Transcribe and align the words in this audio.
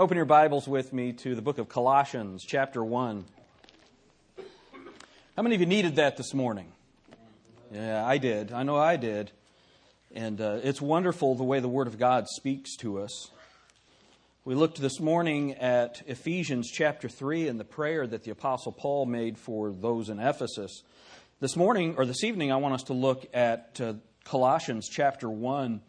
Open 0.00 0.16
your 0.16 0.24
Bibles 0.24 0.66
with 0.66 0.94
me 0.94 1.12
to 1.12 1.34
the 1.34 1.42
book 1.42 1.58
of 1.58 1.68
Colossians, 1.68 2.42
chapter 2.42 2.82
1. 2.82 3.22
How 5.36 5.42
many 5.42 5.54
of 5.54 5.60
you 5.60 5.66
needed 5.66 5.96
that 5.96 6.16
this 6.16 6.32
morning? 6.32 6.72
Yeah, 7.70 8.02
I 8.06 8.16
did. 8.16 8.50
I 8.50 8.62
know 8.62 8.78
I 8.78 8.96
did. 8.96 9.30
And 10.14 10.40
uh, 10.40 10.60
it's 10.62 10.80
wonderful 10.80 11.34
the 11.34 11.44
way 11.44 11.60
the 11.60 11.68
Word 11.68 11.86
of 11.86 11.98
God 11.98 12.28
speaks 12.28 12.76
to 12.76 12.98
us. 12.98 13.30
We 14.46 14.54
looked 14.54 14.80
this 14.80 15.00
morning 15.00 15.52
at 15.56 16.00
Ephesians 16.06 16.70
chapter 16.70 17.10
3 17.10 17.48
and 17.48 17.60
the 17.60 17.64
prayer 17.64 18.06
that 18.06 18.24
the 18.24 18.30
Apostle 18.30 18.72
Paul 18.72 19.04
made 19.04 19.36
for 19.36 19.70
those 19.70 20.08
in 20.08 20.18
Ephesus. 20.18 20.82
This 21.40 21.56
morning, 21.56 21.96
or 21.98 22.06
this 22.06 22.24
evening, 22.24 22.50
I 22.50 22.56
want 22.56 22.72
us 22.72 22.84
to 22.84 22.94
look 22.94 23.28
at 23.34 23.78
uh, 23.78 23.92
Colossians 24.24 24.88
chapter 24.88 25.28
1 25.28 25.82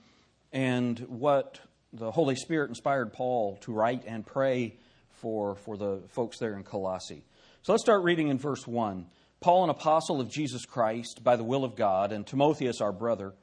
and 0.52 1.00
what 1.08 1.62
the 1.94 2.12
Holy 2.12 2.36
Spirit 2.36 2.70
inspired 2.70 3.14
Paul 3.14 3.58
to 3.62 3.74
write 3.74 4.04
and 4.06 4.26
pray 4.26 4.78
for, 5.10 5.56
for 5.56 5.78
the 5.78 6.02
folks 6.10 6.40
there 6.40 6.56
in 6.56 6.64
Colossae. 6.64 7.24
So 7.62 7.74
let's 7.74 7.84
start 7.84 8.04
reading 8.04 8.30
in 8.30 8.38
verse 8.38 8.66
1. 8.66 9.06
Paul, 9.40 9.64
an 9.64 9.70
apostle 9.70 10.22
of 10.22 10.30
Jesus 10.30 10.66
Christ, 10.66 11.24
by 11.24 11.36
the 11.36 11.44
will 11.44 11.64
of 11.64 11.76
God, 11.76 12.12
and 12.12 12.26
Timotheus, 12.26 12.80
our 12.80 12.92
brother, 12.92 13.34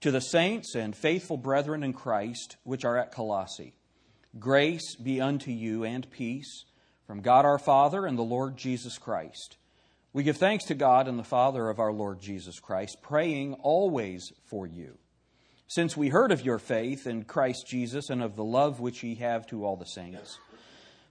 to 0.00 0.10
the 0.10 0.20
saints 0.20 0.74
and 0.74 0.96
faithful 0.96 1.36
brethren 1.36 1.82
in 1.82 1.92
Christ 1.92 2.56
which 2.64 2.84
are 2.84 2.98
at 2.98 3.12
Colossae, 3.12 3.74
grace 4.38 4.96
be 4.96 5.20
unto 5.20 5.50
you 5.50 5.84
and 5.84 6.10
peace 6.10 6.64
from 7.06 7.20
God 7.20 7.44
our 7.44 7.58
Father 7.58 8.06
and 8.06 8.18
the 8.18 8.22
Lord 8.22 8.56
Jesus 8.56 8.98
Christ. 8.98 9.58
We 10.12 10.22
give 10.22 10.38
thanks 10.38 10.64
to 10.66 10.74
God 10.74 11.06
and 11.06 11.18
the 11.18 11.24
Father 11.24 11.68
of 11.68 11.78
our 11.78 11.92
Lord 11.92 12.20
Jesus 12.20 12.58
Christ, 12.58 12.98
praying 13.02 13.54
always 13.62 14.32
for 14.46 14.66
you 14.66 14.98
since 15.66 15.96
we 15.96 16.08
heard 16.08 16.32
of 16.32 16.44
your 16.44 16.58
faith 16.58 17.06
in 17.06 17.24
Christ 17.24 17.66
Jesus 17.66 18.10
and 18.10 18.22
of 18.22 18.36
the 18.36 18.44
love 18.44 18.80
which 18.80 19.02
ye 19.02 19.14
have 19.16 19.46
to 19.48 19.64
all 19.64 19.76
the 19.76 19.86
saints, 19.86 20.38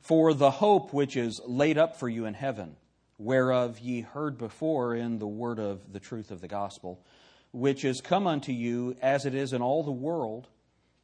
for 0.01 0.33
the 0.33 0.51
hope 0.51 0.93
which 0.93 1.15
is 1.15 1.41
laid 1.45 1.77
up 1.77 1.97
for 1.97 2.09
you 2.09 2.25
in 2.25 2.33
heaven, 2.33 2.75
whereof 3.17 3.79
ye 3.79 4.01
heard 4.01 4.37
before 4.37 4.95
in 4.95 5.19
the 5.19 5.27
word 5.27 5.59
of 5.59 5.93
the 5.93 5.99
truth 5.99 6.31
of 6.31 6.41
the 6.41 6.47
gospel, 6.47 7.03
which 7.51 7.83
is 7.83 8.01
come 8.01 8.27
unto 8.27 8.51
you 8.51 8.95
as 9.01 9.25
it 9.25 9.35
is 9.35 9.53
in 9.53 9.61
all 9.61 9.83
the 9.83 9.91
world, 9.91 10.47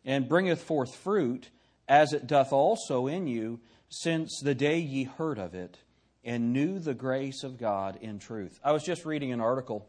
and 0.05 0.29
bringeth 0.29 0.61
forth 0.61 0.95
fruit, 0.95 1.49
as 1.87 2.13
it 2.13 2.27
doth 2.27 2.53
also 2.53 3.07
in 3.07 3.27
you, 3.27 3.59
since 3.89 4.39
the 4.39 4.55
day 4.55 4.79
ye 4.79 5.03
heard 5.03 5.37
of 5.37 5.53
it, 5.53 5.77
and 6.23 6.51
knew 6.53 6.79
the 6.79 6.93
grace 6.93 7.43
of 7.43 7.57
God 7.57 7.97
in 8.01 8.19
truth. 8.19 8.59
I 8.63 8.71
was 8.71 8.83
just 8.83 9.05
reading 9.05 9.31
an 9.31 9.41
article 9.41 9.87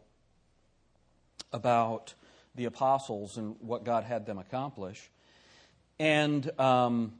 about 1.53 2.15
the 2.59 2.67
apostles 2.67 3.39
and 3.39 3.56
what 3.61 3.84
God 3.84 4.05
had 4.05 4.27
them 4.27 4.37
accomplish. 4.39 5.09
And 5.98 6.48
um, 6.61 7.15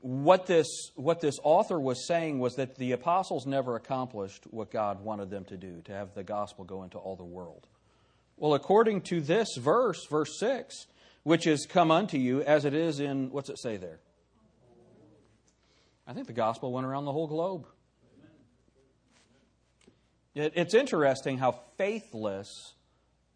what 0.00 0.46
this 0.46 0.66
what 0.96 1.20
this 1.20 1.34
author 1.42 1.78
was 1.78 2.06
saying 2.06 2.38
was 2.38 2.54
that 2.54 2.76
the 2.76 2.92
apostles 2.92 3.44
never 3.44 3.76
accomplished 3.76 4.44
what 4.50 4.70
God 4.70 5.04
wanted 5.04 5.28
them 5.28 5.44
to 5.44 5.56
do, 5.56 5.82
to 5.84 5.92
have 5.92 6.14
the 6.14 6.24
gospel 6.24 6.64
go 6.64 6.82
into 6.82 6.96
all 6.96 7.16
the 7.16 7.24
world. 7.24 7.66
Well, 8.36 8.54
according 8.54 9.02
to 9.02 9.20
this 9.20 9.48
verse, 9.58 10.06
verse 10.08 10.38
six, 10.40 10.86
which 11.24 11.46
is 11.46 11.66
come 11.66 11.90
unto 11.90 12.16
you 12.16 12.42
as 12.42 12.64
it 12.64 12.72
is 12.72 13.00
in 13.00 13.30
what's 13.30 13.50
it 13.50 13.58
say 13.58 13.76
there? 13.76 13.98
I 16.06 16.14
think 16.14 16.26
the 16.26 16.32
gospel 16.32 16.72
went 16.72 16.86
around 16.86 17.04
the 17.04 17.12
whole 17.12 17.26
globe. 17.26 17.66
It's 20.34 20.74
interesting 20.74 21.38
how 21.38 21.60
faithless 21.76 22.74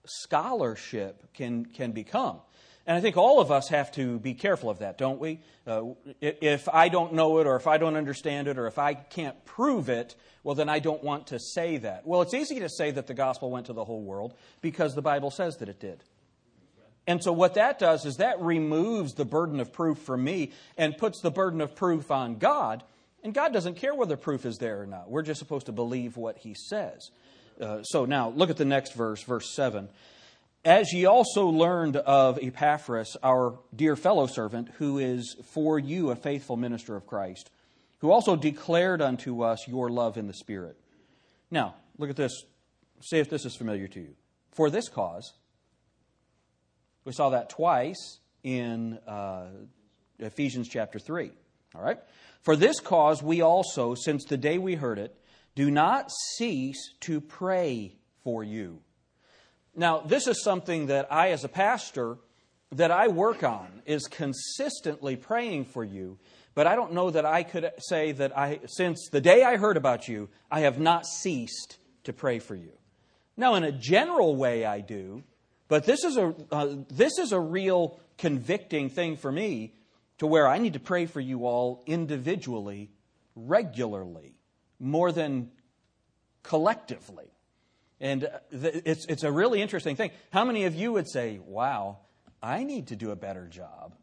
scholarship 0.04 1.32
can, 1.34 1.64
can 1.64 1.92
become. 1.92 2.38
And 2.86 2.96
I 2.96 3.00
think 3.00 3.16
all 3.16 3.40
of 3.40 3.52
us 3.52 3.68
have 3.68 3.92
to 3.92 4.18
be 4.18 4.34
careful 4.34 4.68
of 4.68 4.80
that, 4.80 4.98
don't 4.98 5.20
we? 5.20 5.40
Uh, 5.66 5.94
if 6.20 6.68
I 6.68 6.88
don't 6.88 7.12
know 7.12 7.38
it, 7.38 7.46
or 7.46 7.54
if 7.54 7.68
I 7.68 7.78
don't 7.78 7.94
understand 7.96 8.48
it, 8.48 8.58
or 8.58 8.66
if 8.66 8.78
I 8.78 8.94
can't 8.94 9.44
prove 9.44 9.88
it, 9.88 10.16
well, 10.42 10.56
then 10.56 10.68
I 10.68 10.80
don't 10.80 11.02
want 11.04 11.28
to 11.28 11.38
say 11.38 11.76
that. 11.76 12.04
Well, 12.04 12.22
it's 12.22 12.34
easy 12.34 12.58
to 12.58 12.68
say 12.68 12.90
that 12.90 13.06
the 13.06 13.14
gospel 13.14 13.50
went 13.50 13.66
to 13.66 13.72
the 13.72 13.84
whole 13.84 14.02
world 14.02 14.34
because 14.60 14.94
the 14.94 15.02
Bible 15.02 15.30
says 15.30 15.58
that 15.58 15.68
it 15.68 15.78
did. 15.78 16.02
And 17.06 17.22
so, 17.22 17.32
what 17.32 17.54
that 17.54 17.78
does 17.78 18.04
is 18.04 18.16
that 18.16 18.40
removes 18.40 19.14
the 19.14 19.24
burden 19.24 19.60
of 19.60 19.72
proof 19.72 19.98
from 19.98 20.24
me 20.24 20.52
and 20.76 20.96
puts 20.96 21.20
the 21.20 21.30
burden 21.30 21.60
of 21.60 21.74
proof 21.74 22.10
on 22.10 22.38
God. 22.38 22.82
And 23.24 23.32
God 23.32 23.52
doesn't 23.52 23.76
care 23.76 23.94
whether 23.94 24.16
proof 24.16 24.44
is 24.44 24.58
there 24.58 24.82
or 24.82 24.86
not. 24.86 25.08
We're 25.08 25.22
just 25.22 25.38
supposed 25.38 25.66
to 25.66 25.72
believe 25.72 26.16
what 26.16 26.38
He 26.38 26.54
says. 26.54 27.10
Uh, 27.60 27.82
so 27.82 28.04
now 28.04 28.30
look 28.30 28.50
at 28.50 28.56
the 28.56 28.64
next 28.64 28.94
verse, 28.94 29.22
verse 29.22 29.54
7. 29.54 29.88
As 30.64 30.92
ye 30.92 31.06
also 31.06 31.46
learned 31.46 31.96
of 31.96 32.38
Epaphras, 32.40 33.16
our 33.22 33.58
dear 33.74 33.96
fellow 33.96 34.26
servant, 34.26 34.68
who 34.78 34.98
is 34.98 35.36
for 35.52 35.78
you 35.78 36.10
a 36.10 36.16
faithful 36.16 36.56
minister 36.56 36.94
of 36.94 37.06
Christ, 37.06 37.50
who 37.98 38.12
also 38.12 38.36
declared 38.36 39.02
unto 39.02 39.42
us 39.42 39.66
your 39.66 39.88
love 39.88 40.16
in 40.16 40.28
the 40.28 40.34
Spirit. 40.34 40.76
Now, 41.50 41.74
look 41.98 42.10
at 42.10 42.16
this. 42.16 42.44
See 43.00 43.18
if 43.18 43.28
this 43.28 43.44
is 43.44 43.56
familiar 43.56 43.88
to 43.88 44.00
you. 44.00 44.14
For 44.52 44.70
this 44.70 44.88
cause, 44.88 45.32
we 47.04 47.12
saw 47.12 47.30
that 47.30 47.50
twice 47.50 48.18
in 48.44 48.98
uh, 49.06 49.46
Ephesians 50.20 50.68
chapter 50.68 50.98
3. 50.98 51.32
All 51.74 51.82
right? 51.82 51.98
For 52.42 52.54
this 52.54 52.80
cause, 52.80 53.22
we 53.22 53.40
also, 53.40 53.94
since 53.94 54.24
the 54.24 54.36
day 54.36 54.58
we 54.58 54.74
heard 54.74 54.98
it, 54.98 55.16
do 55.54 55.70
not 55.70 56.10
cease 56.10 56.94
to 57.00 57.20
pray 57.20 57.96
for 58.24 58.42
you. 58.42 58.80
Now, 59.74 60.00
this 60.00 60.26
is 60.26 60.42
something 60.42 60.86
that 60.86 61.12
I, 61.12 61.30
as 61.30 61.44
a 61.44 61.48
pastor, 61.48 62.18
that 62.72 62.90
I 62.90 63.08
work 63.08 63.42
on 63.42 63.82
is 63.86 64.06
consistently 64.06 65.16
praying 65.16 65.66
for 65.66 65.84
you. 65.84 66.18
But 66.54 66.66
I 66.66 66.74
don't 66.74 66.92
know 66.92 67.10
that 67.10 67.24
I 67.24 67.42
could 67.42 67.70
say 67.78 68.12
that 68.12 68.36
I, 68.36 68.60
since 68.66 69.08
the 69.10 69.20
day 69.20 69.42
I 69.42 69.56
heard 69.56 69.76
about 69.76 70.08
you, 70.08 70.28
I 70.50 70.60
have 70.60 70.78
not 70.78 71.06
ceased 71.06 71.78
to 72.04 72.12
pray 72.12 72.38
for 72.38 72.54
you. 72.54 72.72
Now, 73.36 73.54
in 73.54 73.64
a 73.64 73.72
general 73.72 74.36
way, 74.36 74.66
I 74.66 74.80
do, 74.80 75.22
but 75.68 75.84
this 75.84 76.04
is 76.04 76.18
a, 76.18 76.34
uh, 76.50 76.76
this 76.90 77.18
is 77.18 77.32
a 77.32 77.40
real 77.40 77.98
convicting 78.18 78.90
thing 78.90 79.16
for 79.16 79.32
me 79.32 79.74
to 80.18 80.26
where 80.26 80.46
I 80.46 80.58
need 80.58 80.74
to 80.74 80.80
pray 80.80 81.06
for 81.06 81.20
you 81.20 81.46
all 81.46 81.82
individually, 81.86 82.90
regularly 83.34 84.34
more 84.82 85.12
than 85.12 85.50
collectively. 86.42 87.30
And 88.00 88.28
it's, 88.50 89.06
it's 89.06 89.22
a 89.22 89.30
really 89.30 89.62
interesting 89.62 89.94
thing. 89.94 90.10
How 90.32 90.44
many 90.44 90.64
of 90.64 90.74
you 90.74 90.92
would 90.92 91.08
say, 91.08 91.38
wow, 91.46 91.98
I 92.42 92.64
need 92.64 92.88
to 92.88 92.96
do 92.96 93.12
a 93.12 93.16
better 93.16 93.46
job 93.46 93.94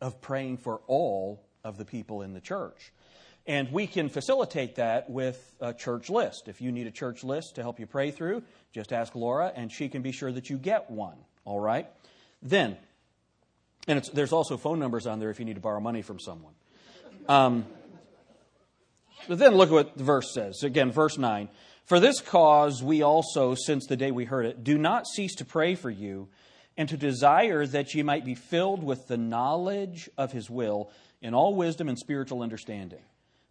of 0.00 0.20
praying 0.20 0.58
for 0.58 0.82
all 0.86 1.42
of 1.64 1.78
the 1.78 1.86
people 1.86 2.20
in 2.20 2.34
the 2.34 2.40
church? 2.40 2.92
And 3.46 3.72
we 3.72 3.86
can 3.86 4.10
facilitate 4.10 4.76
that 4.76 5.08
with 5.08 5.56
a 5.58 5.72
church 5.72 6.10
list. 6.10 6.48
If 6.48 6.60
you 6.60 6.70
need 6.70 6.86
a 6.86 6.92
church 6.92 7.24
list 7.24 7.54
to 7.54 7.62
help 7.62 7.80
you 7.80 7.86
pray 7.86 8.10
through, 8.10 8.42
just 8.72 8.92
ask 8.92 9.14
Laura, 9.14 9.50
and 9.56 9.72
she 9.72 9.88
can 9.88 10.02
be 10.02 10.12
sure 10.12 10.30
that 10.30 10.50
you 10.50 10.58
get 10.58 10.90
one. 10.90 11.16
All 11.44 11.58
right? 11.58 11.88
Then, 12.42 12.76
and 13.88 14.04
there's 14.12 14.32
also 14.32 14.58
phone 14.58 14.78
numbers 14.78 15.06
on 15.06 15.18
there 15.18 15.30
if 15.30 15.38
you 15.38 15.46
need 15.46 15.54
to 15.54 15.60
borrow 15.60 15.80
money 15.80 16.02
from 16.02 16.20
someone. 16.20 16.52
Um, 17.26 17.64
but 19.28 19.38
then 19.38 19.54
look 19.54 19.68
at 19.68 19.74
what 19.74 19.96
the 19.96 20.04
verse 20.04 20.32
says. 20.34 20.62
Again, 20.62 20.90
verse 20.90 21.18
9. 21.18 21.48
For 21.84 22.00
this 22.00 22.20
cause 22.20 22.82
we 22.82 23.02
also, 23.02 23.54
since 23.54 23.86
the 23.86 23.96
day 23.96 24.10
we 24.10 24.24
heard 24.24 24.46
it, 24.46 24.62
do 24.62 24.78
not 24.78 25.06
cease 25.06 25.34
to 25.36 25.44
pray 25.44 25.74
for 25.74 25.90
you 25.90 26.28
and 26.76 26.88
to 26.88 26.96
desire 26.96 27.66
that 27.66 27.94
ye 27.94 28.02
might 28.02 28.24
be 28.24 28.34
filled 28.34 28.82
with 28.82 29.08
the 29.08 29.16
knowledge 29.16 30.08
of 30.16 30.32
his 30.32 30.48
will 30.48 30.90
in 31.20 31.34
all 31.34 31.54
wisdom 31.54 31.88
and 31.88 31.98
spiritual 31.98 32.42
understanding, 32.42 33.02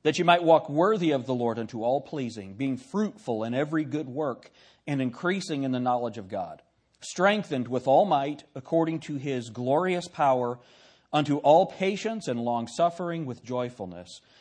that 0.03 0.17
ye 0.17 0.23
might 0.23 0.43
walk 0.43 0.69
worthy 0.69 1.11
of 1.11 1.25
the 1.25 1.33
Lord 1.33 1.59
unto 1.59 1.83
all 1.83 2.01
pleasing, 2.01 2.53
being 2.53 2.77
fruitful 2.77 3.43
in 3.43 3.53
every 3.53 3.83
good 3.83 4.07
work 4.07 4.49
and 4.87 5.01
increasing 5.01 5.63
in 5.63 5.71
the 5.71 5.79
knowledge 5.79 6.17
of 6.17 6.29
God, 6.29 6.61
strengthened 7.01 7.67
with 7.67 7.87
all 7.87 8.05
might 8.05 8.43
according 8.55 8.99
to 9.01 9.15
his 9.15 9.49
glorious 9.49 10.07
power 10.07 10.57
unto 11.13 11.37
all 11.37 11.65
patience 11.65 12.27
and 12.27 12.39
long 12.39 12.67
suffering 12.67 13.25
with 13.25 13.43
joyfulness 13.43 14.21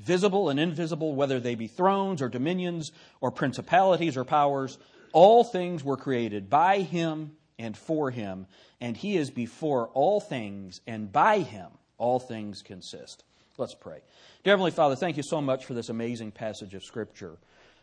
visible 0.00 0.48
and 0.48 0.58
invisible, 0.58 1.14
whether 1.14 1.40
they 1.40 1.54
be 1.54 1.66
thrones 1.66 2.22
or 2.22 2.28
dominions 2.28 2.92
or 3.20 3.30
principalities 3.30 4.16
or 4.16 4.24
powers, 4.24 4.78
all 5.12 5.44
things 5.44 5.84
were 5.84 5.96
created 5.96 6.48
by 6.48 6.80
him 6.80 7.32
and 7.58 7.76
for 7.76 8.10
him, 8.10 8.46
and 8.80 8.96
he 8.96 9.16
is 9.16 9.30
before 9.30 9.88
all 9.88 10.20
things, 10.20 10.80
and 10.86 11.12
by 11.12 11.40
him 11.40 11.68
all 11.98 12.18
things 12.18 12.62
consist. 12.62 13.24
Let's 13.58 13.74
pray. 13.74 13.98
Dear 14.42 14.52
Heavenly 14.52 14.70
Father, 14.70 14.96
thank 14.96 15.18
you 15.18 15.22
so 15.22 15.42
much 15.42 15.66
for 15.66 15.74
this 15.74 15.90
amazing 15.90 16.32
passage 16.32 16.74
of 16.74 16.82
Scripture. 16.82 17.36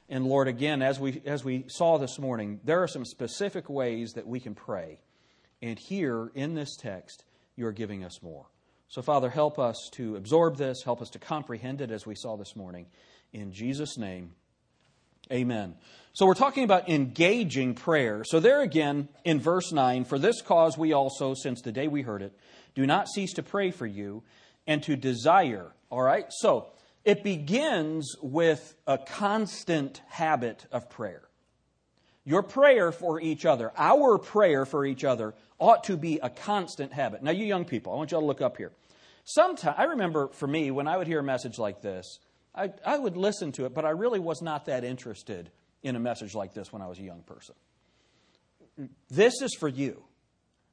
And 0.10 0.25
Lord, 0.25 0.48
again, 0.48 0.81
as 0.81 1.00
we, 1.00 1.22
as 1.25 1.44
we 1.44 1.66
saw 1.68 2.00
this 2.00 2.18
morning, 2.18 2.60
there 2.64 2.81
are 2.81 2.88
some 2.88 3.06
specific 3.06 3.69
ways 3.69 4.14
that 4.14 4.25
we 4.25 4.40
can 4.40 4.56
pray. 4.56 5.00
And 5.62 5.78
here 5.78 6.31
in 6.34 6.56
this 6.56 6.75
text, 6.75 7.25
you 7.56 7.68
are 7.68 7.72
giving 7.72 8.04
us 8.04 8.24
more. 8.24 8.48
So, 8.89 9.01
Father, 9.01 9.30
help 9.30 9.60
us 9.60 9.89
to 9.94 10.16
absorb 10.16 10.57
this, 10.57 10.84
help 10.84 11.01
us 11.01 11.10
to 11.10 11.19
comprehend 11.19 11.81
it 11.81 11.92
as 11.92 12.06
we 12.06 12.16
saw 12.16 12.38
this 12.38 12.56
morning. 12.56 12.86
In 13.34 13.51
Jesus' 13.51 13.98
name, 13.98 14.31
amen. 15.31 15.75
So, 16.13 16.25
we're 16.25 16.36
talking 16.36 16.63
about 16.63 16.88
engaging 16.88 17.74
prayer. 17.74 18.24
So, 18.24 18.39
there 18.39 18.62
again, 18.62 19.10
in 19.25 19.42
verse 19.42 19.74
9, 19.74 20.06
for 20.06 20.18
this 20.18 20.42
cause 20.42 20.78
we 20.78 20.94
also, 20.94 21.34
since 21.34 21.62
the 21.62 21.74
day 21.74 21.89
we 21.89 22.01
heard 22.01 22.22
it, 22.22 22.38
do 22.75 22.86
not 22.86 23.10
cease 23.10 23.34
to 23.34 23.44
pray 23.44 23.72
for 23.72 23.86
you 23.86 24.24
and 24.66 24.81
to 24.84 24.95
desire. 24.95 25.74
All 25.90 26.01
right? 26.01 26.25
So, 26.30 26.68
it 27.04 27.24
begins 27.24 28.16
with 28.22 28.74
a 28.86 28.98
constant 28.98 30.01
habit 30.07 30.66
of 30.72 30.90
prayer. 30.90 31.26
Your 32.27 32.44
prayer 32.44 32.91
for 32.91 33.21
each 33.21 33.45
other, 33.45 33.71
our 33.77 34.18
prayer 34.18 34.65
for 34.65 34.85
each 34.85 35.06
other, 35.06 35.33
ought 35.59 35.85
to 35.85 35.95
be 35.95 36.19
a 36.21 36.29
constant 36.29 36.91
habit. 36.91 37.24
Now, 37.24 37.31
you 37.31 37.45
young 37.45 37.63
people, 37.63 37.94
I 37.94 37.95
want 37.95 38.12
you 38.12 38.18
all 38.18 38.21
to 38.21 38.27
look 38.27 38.41
up 38.41 38.57
here. 38.57 38.74
Sometimes, 39.24 39.75
I 39.77 39.85
remember 39.85 40.27
for 40.33 40.45
me, 40.45 40.69
when 40.69 40.89
I 40.89 40.97
would 40.97 41.07
hear 41.07 41.19
a 41.19 41.24
message 41.24 41.57
like 41.57 41.81
this, 41.81 42.19
I, 42.53 42.74
I 42.85 43.00
would 43.00 43.15
listen 43.15 43.53
to 43.53 43.65
it, 43.65 43.74
but 43.74 43.85
I 43.85 43.91
really 43.91 44.19
was 44.19 44.41
not 44.41 44.65
that 44.65 44.83
interested 44.83 45.51
in 45.83 45.95
a 45.95 46.01
message 46.01 46.35
like 46.35 46.53
this 46.53 46.74
when 46.74 46.81
I 46.81 46.88
was 46.88 47.00
a 47.00 47.03
young 47.03 47.21
person. 47.21 47.56
This 49.09 49.41
is 49.41 49.56
for 49.57 49.69
you. 49.69 50.03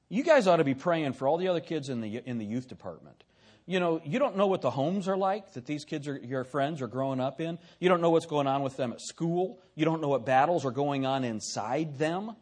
You 0.09 0.25
guys 0.25 0.49
ought 0.49 0.57
to 0.57 0.65
be 0.65 0.75
praying 0.75 1.13
for 1.13 1.29
all 1.29 1.39
the 1.39 1.47
other 1.47 1.61
kids 1.61 1.89
in 1.89 2.01
the, 2.01 2.21
in 2.29 2.39
the 2.39 2.45
youth 2.45 2.67
department 2.67 3.23
you 3.67 3.81
know, 3.81 4.01
you 4.05 4.19
don't 4.19 4.37
know 4.37 4.47
what 4.47 4.61
the 4.61 4.71
homes 4.71 5.09
are 5.09 5.17
like 5.17 5.55
that 5.55 5.65
these 5.65 5.85
kids 5.85 6.07
are 6.07 6.17
your 6.17 6.45
friends 6.45 6.83
are 6.83 6.87
growing 6.87 7.21
up 7.21 7.41
in. 7.41 7.59
You 7.81 7.89
don't 7.89 8.03
know 8.03 8.11
what's 8.11 8.27
going 8.27 8.47
on 8.47 8.63
with 8.63 8.77
them 8.77 8.93
at 8.93 9.01
school. 9.01 9.59
You 9.75 9.87
don't 9.87 10.03
know 10.03 10.09
what 10.09 10.27
battles 10.27 10.67
are 10.67 10.71
going 10.71 11.07
on 11.07 11.25
inside 11.25 11.99
them. 11.99 12.37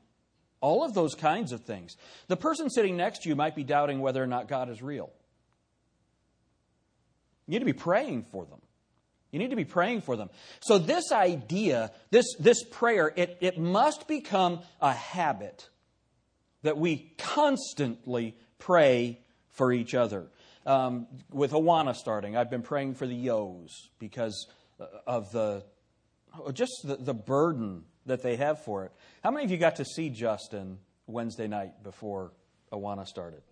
All 0.61 0.85
of 0.85 0.95
those 0.95 1.15
kinds 1.15 1.53
of 1.53 1.63
things. 1.63 1.97
The 2.29 2.37
person 2.37 2.71
sitting 2.71 2.97
next 2.97 3.23
to 3.23 3.29
you 3.29 3.37
might 3.37 3.55
be 3.55 3.63
doubting 3.63 4.01
whether 4.01 4.23
or 4.23 4.27
not 4.27 4.49
God 4.49 4.69
is 4.69 4.83
real. 4.83 5.11
You 7.47 7.53
need 7.53 7.61
to 7.61 7.65
be 7.65 7.73
praying 7.73 8.25
for 8.25 8.45
them. 8.45 8.61
You 9.31 9.39
need 9.39 9.51
to 9.51 9.57
be 9.57 9.65
praying 9.65 10.03
for 10.03 10.17
them. 10.17 10.29
So 10.61 10.79
this 10.79 11.11
idea, 11.11 11.93
this, 12.11 12.27
this 12.39 12.63
prayer, 12.65 13.13
it, 13.17 13.39
it 13.41 13.59
must 13.59 14.07
become 14.07 14.61
a 14.81 14.93
habit 14.93 15.69
that 16.63 16.77
we 16.79 17.13
constantly 17.19 18.37
pray 18.59 19.21
for 19.51 19.73
each 19.73 19.95
other 19.95 20.27
um, 20.67 21.07
with 21.31 21.53
Awana 21.53 21.95
starting, 21.95 22.37
I've 22.37 22.51
been 22.51 22.63
praying 22.63 22.95
for 22.95 23.07
the 23.07 23.15
Yos 23.15 23.89
because 23.99 24.47
of 25.07 25.33
the 25.33 25.65
just 26.53 26.73
the, 26.85 26.97
the 26.97 27.15
burden 27.15 27.85
that 28.07 28.23
they 28.23 28.37
have 28.37 28.65
for 28.65 28.85
it. 28.85 28.93
How 29.23 29.31
many 29.31 29.45
of 29.45 29.51
you 29.51 29.59
got 29.59 29.77
to 29.77 29.85
see 29.85 30.09
Justin 30.09 30.79
Wednesday 31.07 31.47
night 31.47 31.83
before 31.83 32.33
Awana 32.73 33.07
started? 33.07 33.43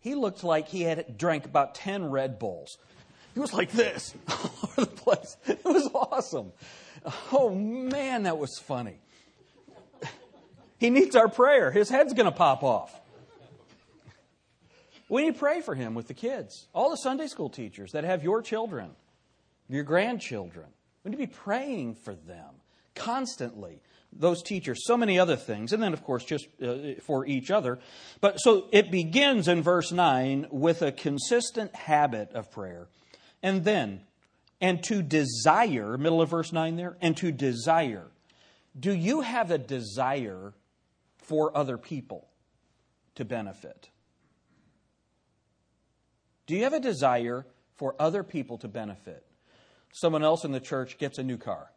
He 0.00 0.14
looked 0.14 0.44
like 0.44 0.68
he 0.68 0.82
had 0.82 1.18
drank 1.18 1.46
about 1.46 1.74
10 1.74 2.10
Red 2.10 2.38
Bulls. 2.38 2.78
He 3.34 3.40
was 3.40 3.52
like 3.52 3.72
this 3.72 4.14
all 4.28 4.50
over 4.62 4.80
the 4.82 4.86
place. 4.86 5.36
It 5.46 5.64
was 5.64 5.90
awesome. 5.94 6.52
Oh 7.32 7.50
man, 7.54 8.24
that 8.24 8.38
was 8.38 8.58
funny. 8.58 8.98
He 10.78 10.90
needs 10.90 11.16
our 11.16 11.28
prayer. 11.28 11.70
His 11.70 11.88
head's 11.88 12.12
going 12.12 12.26
to 12.26 12.36
pop 12.36 12.62
off. 12.62 13.00
We 15.08 15.24
need 15.24 15.34
to 15.34 15.38
pray 15.38 15.60
for 15.60 15.74
him 15.74 15.94
with 15.94 16.08
the 16.08 16.14
kids. 16.14 16.66
All 16.74 16.90
the 16.90 16.96
Sunday 16.96 17.28
school 17.28 17.48
teachers 17.48 17.92
that 17.92 18.04
have 18.04 18.24
your 18.24 18.42
children, 18.42 18.90
your 19.68 19.84
grandchildren. 19.84 20.66
We 21.04 21.10
need 21.10 21.18
to 21.18 21.26
be 21.26 21.32
praying 21.32 21.94
for 21.94 22.14
them 22.14 22.56
constantly. 22.96 23.80
Those 24.12 24.42
teachers, 24.42 24.84
so 24.84 24.96
many 24.96 25.18
other 25.18 25.36
things. 25.36 25.72
And 25.72 25.82
then, 25.82 25.92
of 25.92 26.02
course, 26.02 26.24
just 26.24 26.48
uh, 26.62 26.94
for 27.02 27.26
each 27.26 27.50
other. 27.50 27.78
But 28.20 28.38
so 28.38 28.68
it 28.72 28.90
begins 28.90 29.46
in 29.46 29.62
verse 29.62 29.92
9 29.92 30.48
with 30.50 30.82
a 30.82 30.90
consistent 30.90 31.74
habit 31.74 32.32
of 32.32 32.50
prayer. 32.50 32.88
And 33.42 33.64
then, 33.64 34.00
and 34.60 34.82
to 34.84 35.02
desire, 35.02 35.98
middle 35.98 36.22
of 36.22 36.30
verse 36.30 36.52
9 36.52 36.76
there, 36.76 36.96
and 37.00 37.16
to 37.18 37.30
desire. 37.30 38.06
Do 38.78 38.92
you 38.92 39.20
have 39.20 39.50
a 39.50 39.58
desire 39.58 40.54
for 41.18 41.56
other 41.56 41.76
people 41.76 42.28
to 43.16 43.24
benefit? 43.24 43.90
Do 46.46 46.54
you 46.54 46.64
have 46.64 46.72
a 46.72 46.80
desire 46.80 47.46
for 47.74 47.94
other 47.98 48.22
people 48.22 48.58
to 48.58 48.68
benefit? 48.68 49.24
Someone 49.92 50.22
else 50.22 50.44
in 50.44 50.52
the 50.52 50.60
church 50.60 50.98
gets 50.98 51.18
a 51.18 51.22
new 51.22 51.36
car. 51.36 51.70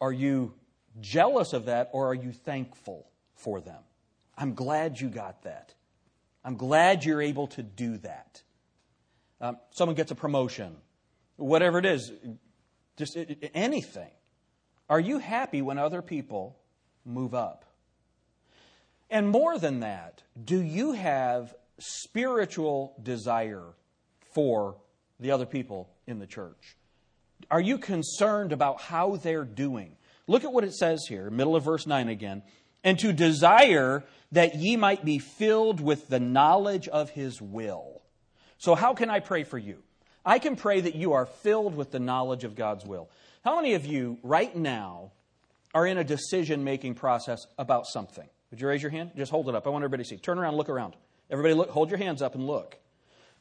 Are 0.00 0.12
you 0.12 0.54
jealous 1.00 1.52
of 1.52 1.66
that 1.66 1.90
or 1.92 2.08
are 2.08 2.14
you 2.14 2.32
thankful 2.32 3.06
for 3.34 3.60
them? 3.60 3.82
I'm 4.36 4.54
glad 4.54 5.00
you 5.00 5.08
got 5.08 5.42
that. 5.42 5.74
I'm 6.44 6.56
glad 6.56 7.04
you're 7.04 7.22
able 7.22 7.46
to 7.48 7.62
do 7.62 7.98
that. 7.98 8.42
Um, 9.40 9.58
someone 9.70 9.94
gets 9.94 10.10
a 10.10 10.14
promotion, 10.14 10.76
whatever 11.36 11.78
it 11.78 11.86
is, 11.86 12.12
just 12.96 13.16
anything. 13.54 14.10
Are 14.88 15.00
you 15.00 15.18
happy 15.18 15.62
when 15.62 15.78
other 15.78 16.02
people 16.02 16.58
move 17.04 17.34
up? 17.34 17.64
And 19.10 19.28
more 19.28 19.58
than 19.58 19.80
that, 19.80 20.22
do 20.42 20.60
you 20.60 20.92
have 20.92 21.54
spiritual 21.78 22.94
desire 23.02 23.74
for 24.32 24.76
the 25.20 25.30
other 25.30 25.46
people 25.46 25.90
in 26.06 26.18
the 26.18 26.26
church? 26.26 26.76
Are 27.50 27.60
you 27.60 27.78
concerned 27.78 28.52
about 28.52 28.80
how 28.80 29.16
they're 29.16 29.44
doing? 29.44 29.96
Look 30.26 30.44
at 30.44 30.52
what 30.52 30.64
it 30.64 30.74
says 30.74 31.04
here, 31.08 31.30
middle 31.30 31.56
of 31.56 31.64
verse 31.64 31.86
9 31.86 32.08
again. 32.08 32.42
And 32.82 32.98
to 32.98 33.12
desire 33.12 34.04
that 34.32 34.56
ye 34.56 34.76
might 34.76 35.04
be 35.04 35.18
filled 35.18 35.80
with 35.80 36.08
the 36.08 36.20
knowledge 36.20 36.88
of 36.88 37.10
his 37.10 37.40
will. 37.40 38.02
So, 38.58 38.74
how 38.74 38.94
can 38.94 39.10
I 39.10 39.20
pray 39.20 39.44
for 39.44 39.58
you? 39.58 39.82
I 40.24 40.38
can 40.38 40.56
pray 40.56 40.80
that 40.80 40.94
you 40.94 41.12
are 41.12 41.26
filled 41.26 41.74
with 41.74 41.90
the 41.90 41.98
knowledge 41.98 42.44
of 42.44 42.54
God's 42.54 42.84
will. 42.84 43.10
How 43.44 43.56
many 43.56 43.74
of 43.74 43.84
you 43.84 44.18
right 44.22 44.54
now 44.54 45.12
are 45.74 45.86
in 45.86 45.98
a 45.98 46.04
decision 46.04 46.64
making 46.64 46.94
process 46.94 47.46
about 47.58 47.86
something? 47.86 48.26
Would 48.50 48.60
you 48.60 48.68
raise 48.68 48.82
your 48.82 48.90
hand? 48.90 49.10
Just 49.16 49.30
hold 49.30 49.48
it 49.48 49.54
up. 49.54 49.66
I 49.66 49.70
want 49.70 49.82
everybody 49.82 50.04
to 50.04 50.08
see. 50.08 50.16
Turn 50.16 50.38
around, 50.38 50.56
look 50.56 50.68
around. 50.68 50.94
Everybody, 51.30 51.54
look, 51.54 51.70
hold 51.70 51.90
your 51.90 51.98
hands 51.98 52.22
up 52.22 52.34
and 52.34 52.46
look. 52.46 52.76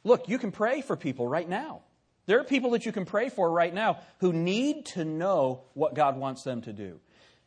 Look, 0.04 0.28
you 0.28 0.38
can 0.38 0.52
pray 0.52 0.82
for 0.82 0.96
people 0.96 1.28
right 1.28 1.48
now. 1.48 1.82
There 2.26 2.40
are 2.40 2.44
people 2.44 2.72
that 2.72 2.86
you 2.86 2.92
can 2.92 3.06
pray 3.06 3.30
for 3.30 3.52
right 3.52 3.74
now 3.74 4.00
who 4.20 4.32
need 4.32 4.86
to 4.88 5.04
know 5.04 5.64
what 5.74 5.94
God 5.94 6.18
wants 6.18 6.44
them 6.44 6.62
to 6.62 6.74
do. 6.74 7.00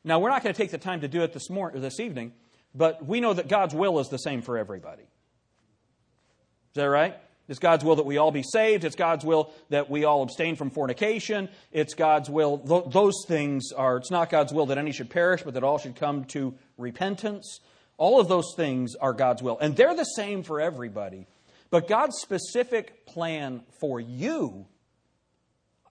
Now, 0.05 0.19
we're 0.19 0.31
not 0.31 0.43
going 0.43 0.55
to 0.55 0.61
take 0.61 0.71
the 0.71 0.79
time 0.79 1.01
to 1.01 1.09
do 1.09 1.23
it 1.23 1.33
this 1.33 1.51
morning, 1.51 1.79
or 1.79 1.81
this 1.81 1.99
evening, 1.99 2.33
but 2.75 3.05
we 3.05 3.21
know 3.21 3.33
that 3.33 3.49
God's 3.49 3.75
will 3.75 3.99
is 3.99 4.09
the 4.09 4.19
same 4.19 4.43
for 4.43 4.59
everybody. 4.59 5.03
Is 5.03 6.75
that 6.75 6.85
right? 6.85 7.17
It's 7.49 7.59
God's 7.59 7.85
will 7.85 7.97
that 7.97 8.07
we 8.07 8.19
all 8.19 8.33
be 8.33 8.43
saved. 8.43 8.85
It's 8.85 8.97
God's 8.97 9.25
will 9.25 9.53
that 9.71 9.89
we 9.89 10.05
all 10.05 10.23
abstain 10.23 10.57
from 10.57 10.71
fornication. 10.71 11.49
It's 11.73 11.95
God's 11.95 12.29
will. 12.29 12.59
those 12.59 13.25
things 13.27 13.73
are, 13.73 13.97
it's 13.97 14.11
not 14.11 14.31
God's 14.31 14.53
will 14.53 14.67
that 14.67 14.79
any 14.79 14.93
should 14.93 15.11
perish, 15.11 15.43
but 15.43 15.55
that 15.55 15.65
all 15.65 15.79
should 15.79 15.97
come 15.97 16.25
to 16.27 16.55
repentance. 16.77 17.61
All 17.99 18.21
of 18.21 18.29
those 18.29 18.55
things 18.57 18.95
are 18.95 19.13
God's 19.13 19.43
will. 19.43 19.59
And 19.59 19.77
they're 19.77 19.95
the 19.95 20.05
same 20.05 20.43
for 20.43 20.61
everybody. 20.61 21.27
But 21.71 21.89
God's 21.89 22.19
specific 22.19 23.07
plan 23.07 23.63
for 23.81 24.01
you, 24.01 24.67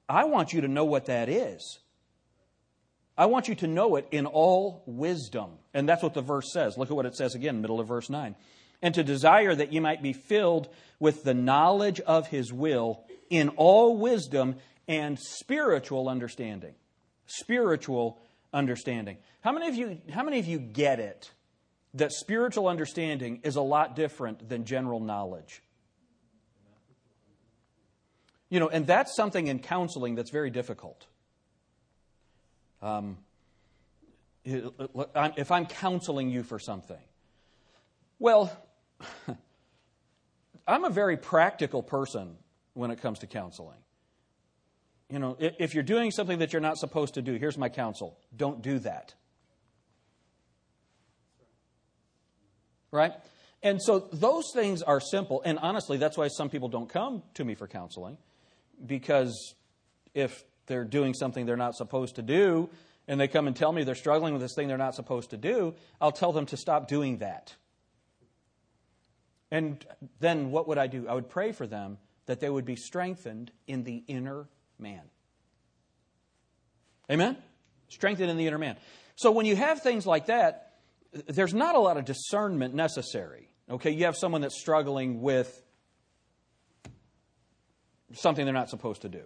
I 0.08 0.26
want 0.26 0.54
you 0.54 0.62
to 0.62 0.68
know 0.68 0.86
what 0.86 1.06
that 1.08 1.30
is. 1.30 1.80
I 3.18 3.28
want 3.28 3.48
you 3.48 3.56
to 3.56 3.68
know 3.68 3.96
it 3.96 4.08
in 4.12 4.26
all 4.26 4.84
wisdom. 4.86 5.52
And 5.74 5.88
that's 5.88 6.04
what 6.04 6.14
the 6.14 6.22
verse 6.22 6.52
says. 6.52 6.78
Look 6.78 6.90
at 6.90 6.96
what 6.96 7.06
it 7.06 7.16
says 7.16 7.34
again, 7.34 7.62
middle 7.62 7.80
of 7.80 7.88
verse 7.88 8.10
9. 8.10 8.36
And 8.82 8.94
to 8.94 9.04
desire 9.04 9.56
that 9.56 9.74
you 9.74 9.82
might 9.82 10.04
be 10.04 10.14
filled 10.14 10.68
with 11.00 11.24
the 11.24 11.34
knowledge 11.34 12.00
of 12.02 12.28
his 12.28 12.52
will 12.52 13.04
in 13.30 13.50
all 13.50 13.98
wisdom 13.98 14.56
and 14.88 15.18
spiritual 15.18 16.10
understanding. 16.10 16.76
Spiritual 17.26 18.20
understanding. 18.54 19.18
How 19.42 19.52
many 19.52 19.68
of 19.68 19.76
you, 19.76 20.00
how 20.12 20.24
many 20.24 20.40
of 20.40 20.46
you 20.46 20.60
get 20.60 21.00
it 21.00 21.32
that 21.96 22.12
spiritual 22.12 22.68
understanding 22.68 23.40
is 23.44 23.56
a 23.56 23.62
lot 23.62 23.96
different 23.96 24.48
than 24.48 24.66
general 24.66 25.00
knowledge. 25.00 25.62
You 28.50 28.60
know, 28.60 28.70
and 28.70 28.86
that's 28.86 29.16
something 29.16 29.48
in 29.48 29.60
counseling 29.60 30.16
that's 30.16 30.30
very 30.30 30.50
difficult. 30.50 31.08
Um, 32.82 33.18
if 34.44 35.52
I'm 35.52 35.66
counseling 35.66 36.30
you 36.30 36.44
for 36.44 36.60
something, 36.60 37.02
well, 38.20 38.56
I'm 40.68 40.84
a 40.84 40.90
very 40.90 41.18
practical 41.18 41.82
person 41.82 42.36
when 42.74 42.92
it 42.92 43.02
comes 43.02 43.20
to 43.20 43.28
counseling. 43.28 43.78
You 45.10 45.20
know, 45.20 45.38
if 45.40 45.74
you're 45.74 45.84
doing 45.84 46.12
something 46.12 46.40
that 46.40 46.52
you're 46.52 46.62
not 46.62 46.78
supposed 46.78 47.14
to 47.16 47.22
do, 47.22 47.34
here's 47.36 47.58
my 47.58 47.70
counsel 47.70 48.18
don't 48.36 48.62
do 48.62 48.80
that. 48.80 49.14
Right? 52.92 53.14
And 53.64 53.82
so 53.82 54.00
those 54.00 54.52
things 54.54 54.82
are 54.82 55.00
simple. 55.00 55.42
And 55.44 55.58
honestly, 55.60 55.98
that's 55.98 56.18
why 56.18 56.28
some 56.28 56.50
people 56.50 56.70
don't 56.70 56.90
come 56.90 57.24
to 57.34 57.44
me 57.44 57.56
for 57.56 57.68
counseling. 57.68 58.18
Because 58.86 59.56
if 60.14 60.44
they're 60.68 60.84
doing 60.84 61.14
something 61.14 61.46
they're 61.46 61.58
not 61.58 61.76
supposed 61.76 62.16
to 62.16 62.22
do, 62.22 62.70
and 63.08 63.20
they 63.20 63.28
come 63.28 63.48
and 63.48 63.56
tell 63.56 63.72
me 63.72 63.84
they're 63.84 63.96
struggling 63.96 64.34
with 64.34 64.42
this 64.42 64.54
thing 64.56 64.68
they're 64.68 64.78
not 64.78 64.96
supposed 64.96 65.30
to 65.32 65.38
do, 65.38 65.74
I'll 66.02 66.12
tell 66.12 66.32
them 66.32 66.46
to 66.48 66.58
stop 66.58 66.88
doing 66.88 67.18
that. 67.18 67.54
And 69.52 69.86
then 70.20 70.52
what 70.52 70.68
would 70.68 70.78
I 70.78 70.88
do? 70.88 71.08
I 71.08 71.14
would 71.14 71.30
pray 71.30 71.52
for 71.52 71.68
them 71.68 71.98
that 72.26 72.40
they 72.40 72.50
would 72.50 72.66
be 72.66 72.76
strengthened 72.76 73.52
in 73.68 73.84
the 73.84 74.04
inner 74.08 74.48
man. 74.80 75.02
Amen? 77.12 77.38
Strengthened 77.90 78.32
in 78.32 78.38
the 78.38 78.48
inner 78.48 78.58
man. 78.58 78.78
So 79.16 79.32
when 79.32 79.46
you 79.46 79.56
have 79.56 79.82
things 79.82 80.08
like 80.08 80.26
that, 80.26 80.74
there's 81.28 81.54
not 81.54 81.76
a 81.76 81.80
lot 81.80 81.98
of 81.98 82.06
discernment 82.06 82.74
necessary. 82.74 83.50
Okay, 83.70 83.92
you 83.92 84.06
have 84.06 84.16
someone 84.16 84.42
that's 84.42 84.60
struggling 84.60 85.22
with 85.22 85.62
something 88.14 88.46
they're 88.46 88.54
not 88.54 88.70
supposed 88.70 89.02
to 89.02 89.10
do, 89.10 89.24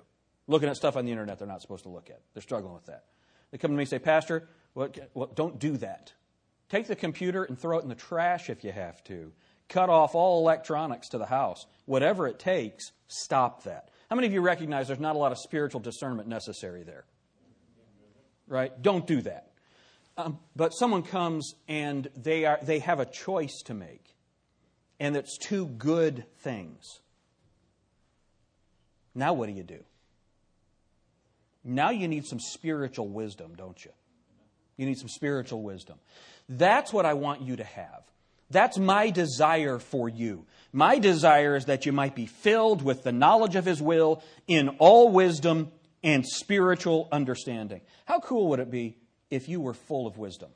looking 0.47 0.69
at 0.69 0.77
stuff 0.77 0.95
on 0.95 1.05
the 1.05 1.11
internet 1.11 1.39
they're 1.39 1.47
not 1.47 1.61
supposed 1.61 1.83
to 1.83 1.89
look 1.89 2.09
at. 2.09 2.21
They're 2.33 2.41
struggling 2.43 2.73
with 2.73 2.85
that. 2.85 3.05
They 3.51 3.57
come 3.57 3.71
to 3.71 3.77
me 3.77 3.83
and 3.83 3.89
say, 3.89 3.99
Pastor, 3.99 4.47
well, 4.75 4.89
well, 5.13 5.31
don't 5.33 5.59
do 5.59 5.77
that. 5.77 6.13
Take 6.69 6.87
the 6.87 6.95
computer 6.95 7.43
and 7.43 7.57
throw 7.57 7.79
it 7.79 7.83
in 7.83 7.89
the 7.89 7.95
trash 7.95 8.49
if 8.49 8.63
you 8.63 8.71
have 8.71 9.03
to. 9.05 9.33
Cut 9.67 9.89
off 9.89 10.15
all 10.15 10.39
electronics 10.39 11.09
to 11.09 11.17
the 11.17 11.25
house. 11.25 11.65
Whatever 11.85 12.27
it 12.27 12.39
takes, 12.39 12.91
stop 13.07 13.63
that. 13.63 13.89
How 14.09 14.15
many 14.15 14.27
of 14.27 14.33
you 14.33 14.41
recognize 14.41 14.87
there's 14.87 14.99
not 14.99 15.15
a 15.15 15.19
lot 15.19 15.31
of 15.31 15.39
spiritual 15.39 15.79
discernment 15.79 16.27
necessary 16.27 16.83
there? 16.83 17.05
Right? 18.47 18.79
Don't 18.81 19.05
do 19.05 19.21
that. 19.21 19.48
Um, 20.19 20.37
but 20.53 20.71
someone 20.71 21.03
comes 21.03 21.55
and 21.69 22.09
they, 22.17 22.43
are, 22.43 22.59
they 22.61 22.79
have 22.79 22.99
a 22.99 23.05
choice 23.05 23.61
to 23.67 23.73
make, 23.73 24.03
and 24.99 25.15
it's 25.15 25.37
two 25.37 25.65
good 25.65 26.25
things. 26.39 26.99
Now, 29.15 29.31
what 29.31 29.47
do 29.47 29.53
you 29.53 29.63
do? 29.63 29.79
Now 31.63 31.91
you 31.91 32.09
need 32.09 32.25
some 32.25 32.39
spiritual 32.41 33.07
wisdom, 33.07 33.53
don't 33.55 33.83
you? 33.85 33.91
You 34.75 34.87
need 34.87 34.97
some 34.97 35.07
spiritual 35.07 35.63
wisdom. 35.63 35.99
That's 36.49 36.91
what 36.91 37.05
I 37.05 37.13
want 37.13 37.41
you 37.41 37.55
to 37.55 37.63
have. 37.63 38.03
That's 38.49 38.77
my 38.77 39.11
desire 39.11 39.79
for 39.79 40.09
you. 40.09 40.45
My 40.73 40.99
desire 40.99 41.55
is 41.55 41.65
that 41.65 41.85
you 41.85 41.93
might 41.93 42.15
be 42.15 42.25
filled 42.25 42.81
with 42.81 43.03
the 43.03 43.13
knowledge 43.13 43.55
of 43.55 43.63
His 43.63 43.81
will 43.81 44.21
in 44.47 44.67
all 44.79 45.09
wisdom 45.09 45.71
and 46.03 46.25
spiritual 46.25 47.07
understanding. 47.09 47.79
How 48.03 48.19
cool 48.19 48.49
would 48.49 48.59
it 48.59 48.69
be 48.69 48.97
if 49.29 49.49
you 49.49 49.61
were 49.61 49.73
full 49.73 50.07
of 50.07 50.17
wisdom? 50.17 50.49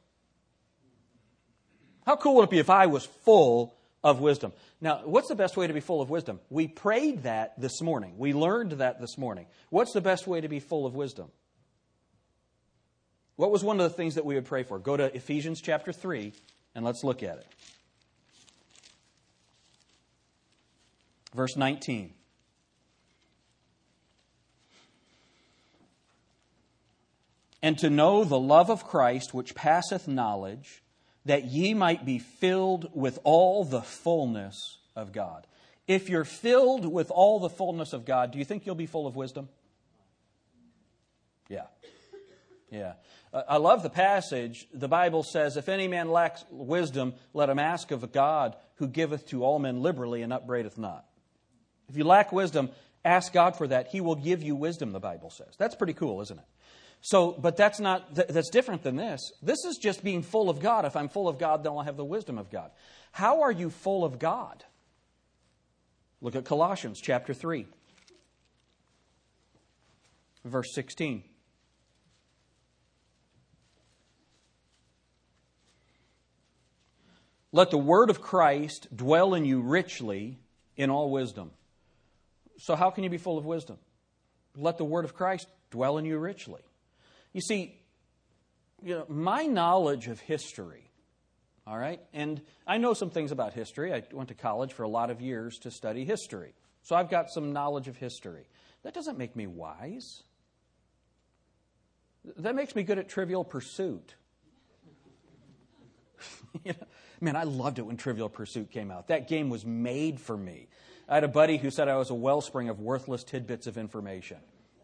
How 2.06 2.16
cool 2.16 2.36
would 2.36 2.46
it 2.46 2.50
be 2.50 2.60
if 2.60 2.70
I 2.70 2.88
was 2.88 3.06
full 3.06 3.76
of 4.04 4.20
wisdom. 4.20 4.52
Now, 4.82 5.02
what's 5.06 5.30
the 5.30 5.36
best 5.36 5.56
way 5.56 5.66
to 5.66 5.74
be 5.74 5.80
full 5.80 6.02
of 6.02 6.10
wisdom? 6.10 6.40
We 6.50 6.68
prayed 6.68 7.24
that 7.24 7.60
this 7.60 7.82
morning. 7.82 8.16
We 8.18 8.34
learned 8.34 8.74
that 8.74 9.00
this 9.00 9.18
morning. 9.18 9.46
What's 9.70 9.94
the 9.94 10.02
best 10.02 10.28
way 10.28 10.42
to 10.42 10.50
be 10.50 10.60
full 10.60 10.86
of 10.86 10.94
wisdom? 10.94 11.32
What 13.38 13.50
was 13.50 13.64
one 13.64 13.80
of 13.80 13.90
the 13.90 13.96
things 13.96 14.16
that 14.16 14.26
we 14.26 14.36
would 14.36 14.46
pray 14.46 14.64
for? 14.64 14.78
Go 14.78 14.98
to 14.98 15.16
Ephesians 15.16 15.62
chapter 15.62 15.94
3 15.94 16.34
and 16.76 16.84
let's 16.84 17.04
look 17.04 17.24
at 17.24 17.38
it. 17.38 17.48
Verse 21.34 21.56
19. 21.56 22.14
And 27.64 27.80
to 27.80 27.90
know 27.90 28.26
the 28.26 28.40
love 28.40 28.70
of 28.70 28.84
Christ 28.84 29.34
which 29.34 29.56
passeth 29.56 30.08
knowledge 30.08 30.84
that 31.26 31.46
ye 31.46 31.74
might 31.74 32.06
be 32.06 32.20
filled 32.20 32.90
with 32.94 33.18
all 33.24 33.64
the 33.64 33.82
fullness 33.82 34.78
of 34.96 35.14
God. 35.14 35.48
If 35.88 36.10
you're 36.10 36.26
filled 36.26 36.86
with 36.86 37.10
all 37.10 37.40
the 37.40 37.50
fullness 37.50 37.94
of 37.94 38.06
God, 38.06 38.32
do 38.32 38.38
you 38.38 38.46
think 38.46 38.66
you'll 38.66 38.76
be 38.76 38.86
full 38.86 39.08
of 39.08 39.16
wisdom? 39.16 39.48
Yeah. 41.50 41.66
Yeah. 42.70 42.94
Uh, 43.34 43.44
I 43.48 43.58
love 43.58 43.84
the 43.84 43.90
passage. 43.90 44.68
The 44.74 44.88
Bible 44.88 45.24
says, 45.24 45.58
If 45.58 45.70
any 45.70 45.88
man 45.88 46.10
lacks 46.10 46.44
wisdom, 46.50 47.14
let 47.34 47.50
him 47.50 47.60
ask 47.60 47.92
of 47.92 48.12
God, 48.12 48.56
who 48.76 48.88
giveth 48.88 49.28
to 49.30 49.44
all 49.44 49.60
men 49.60 49.82
liberally 49.82 50.22
and 50.22 50.34
upbraideth 50.34 50.78
not. 50.78 51.06
If 51.90 51.98
you 51.98 52.04
lack 52.04 52.32
wisdom, 52.32 52.70
ask 53.06 53.32
God 53.32 53.56
for 53.56 53.68
that. 53.68 53.88
He 53.88 54.02
will 54.02 54.16
give 54.16 54.42
you 54.42 54.56
wisdom, 54.56 54.92
the 54.92 55.00
Bible 55.00 55.30
says. 55.30 55.56
That's 55.58 55.76
pretty 55.76 55.94
cool, 55.94 56.22
isn't 56.22 56.38
it? 56.38 56.46
So, 57.06 57.34
but 57.34 57.58
that's 57.58 57.82
not, 57.82 58.16
that's 58.16 58.50
different 58.50 58.82
than 58.82 58.96
this. 58.96 59.34
This 59.42 59.66
is 59.66 59.78
just 59.78 60.06
being 60.06 60.24
full 60.24 60.50
of 60.50 60.62
God. 60.62 60.86
If 60.86 60.96
I'm 60.96 61.10
full 61.10 61.28
of 61.28 61.38
God, 61.38 61.62
then 61.62 61.74
I'll 61.74 61.82
have 61.82 61.98
the 61.98 62.06
wisdom 62.06 62.38
of 62.38 62.50
God. 62.50 62.72
How 63.12 63.42
are 63.42 63.52
you 63.52 63.70
full 63.70 64.06
of 64.06 64.20
God? 64.20 64.64
Look 66.22 66.38
at 66.38 66.46
Colossians 66.46 67.02
chapter 67.02 67.34
3, 67.34 67.68
verse 70.46 70.74
16. 70.74 71.26
Let 77.52 77.70
the 77.70 77.78
word 77.78 78.10
of 78.10 78.22
Christ 78.22 78.88
dwell 78.96 79.34
in 79.34 79.44
you 79.44 79.60
richly 79.60 80.40
in 80.78 80.90
all 80.90 81.12
wisdom. 81.12 81.52
So, 82.60 82.78
how 82.78 82.92
can 82.92 83.04
you 83.04 83.10
be 83.10 83.18
full 83.18 83.38
of 83.38 83.46
wisdom? 83.46 83.78
Let 84.56 84.78
the 84.78 84.86
word 84.86 85.04
of 85.04 85.14
Christ 85.14 85.50
dwell 85.70 85.98
in 85.98 86.06
you 86.06 86.18
richly. 86.18 86.62
You 87.34 87.42
see, 87.42 87.80
you 88.82 88.96
know, 88.96 89.06
my 89.10 89.46
knowledge 89.46 90.08
of 90.08 90.20
history, 90.20 90.90
all 91.66 91.78
right, 91.78 92.00
and 92.14 92.42
I 92.68 92.78
know 92.78 92.94
some 92.94 93.10
things 93.10 93.32
about 93.32 93.54
history. 93.54 93.94
I 93.94 94.04
went 94.12 94.30
to 94.30 94.36
college 94.36 94.74
for 94.74 94.84
a 94.84 94.90
lot 94.90 95.10
of 95.10 95.22
years 95.22 95.58
to 95.60 95.72
study 95.72 96.06
history. 96.06 96.54
So 96.84 96.96
I've 96.96 97.10
got 97.10 97.30
some 97.30 97.54
knowledge 97.54 97.88
of 97.88 97.98
history. 97.98 98.48
That 98.84 98.94
doesn't 98.94 99.18
make 99.18 99.36
me 99.36 99.48
wise. 99.48 100.24
That 102.38 102.56
makes 102.56 102.76
me 102.76 102.84
good 102.84 103.00
at 103.00 103.10
trivial 103.10 103.44
pursuit. 103.44 104.16
man, 107.22 107.36
I 107.36 107.44
loved 107.44 107.80
it 107.80 107.84
when 107.84 107.98
Trivial 107.98 108.30
Pursuit 108.30 108.72
came 108.72 108.92
out. 108.92 109.08
That 109.08 109.28
game 109.28 109.50
was 109.50 109.66
made 109.66 110.20
for 110.20 110.38
me. 110.38 110.68
I 111.08 111.16
had 111.16 111.24
a 111.24 111.30
buddy 111.30 111.58
who 111.58 111.70
said 111.70 111.88
I 111.88 111.98
was 111.98 112.10
a 112.10 112.16
wellspring 112.16 112.70
of 112.70 112.80
worthless 112.80 113.24
tidbits 113.24 113.68
of 113.68 113.78
information. 113.78 114.38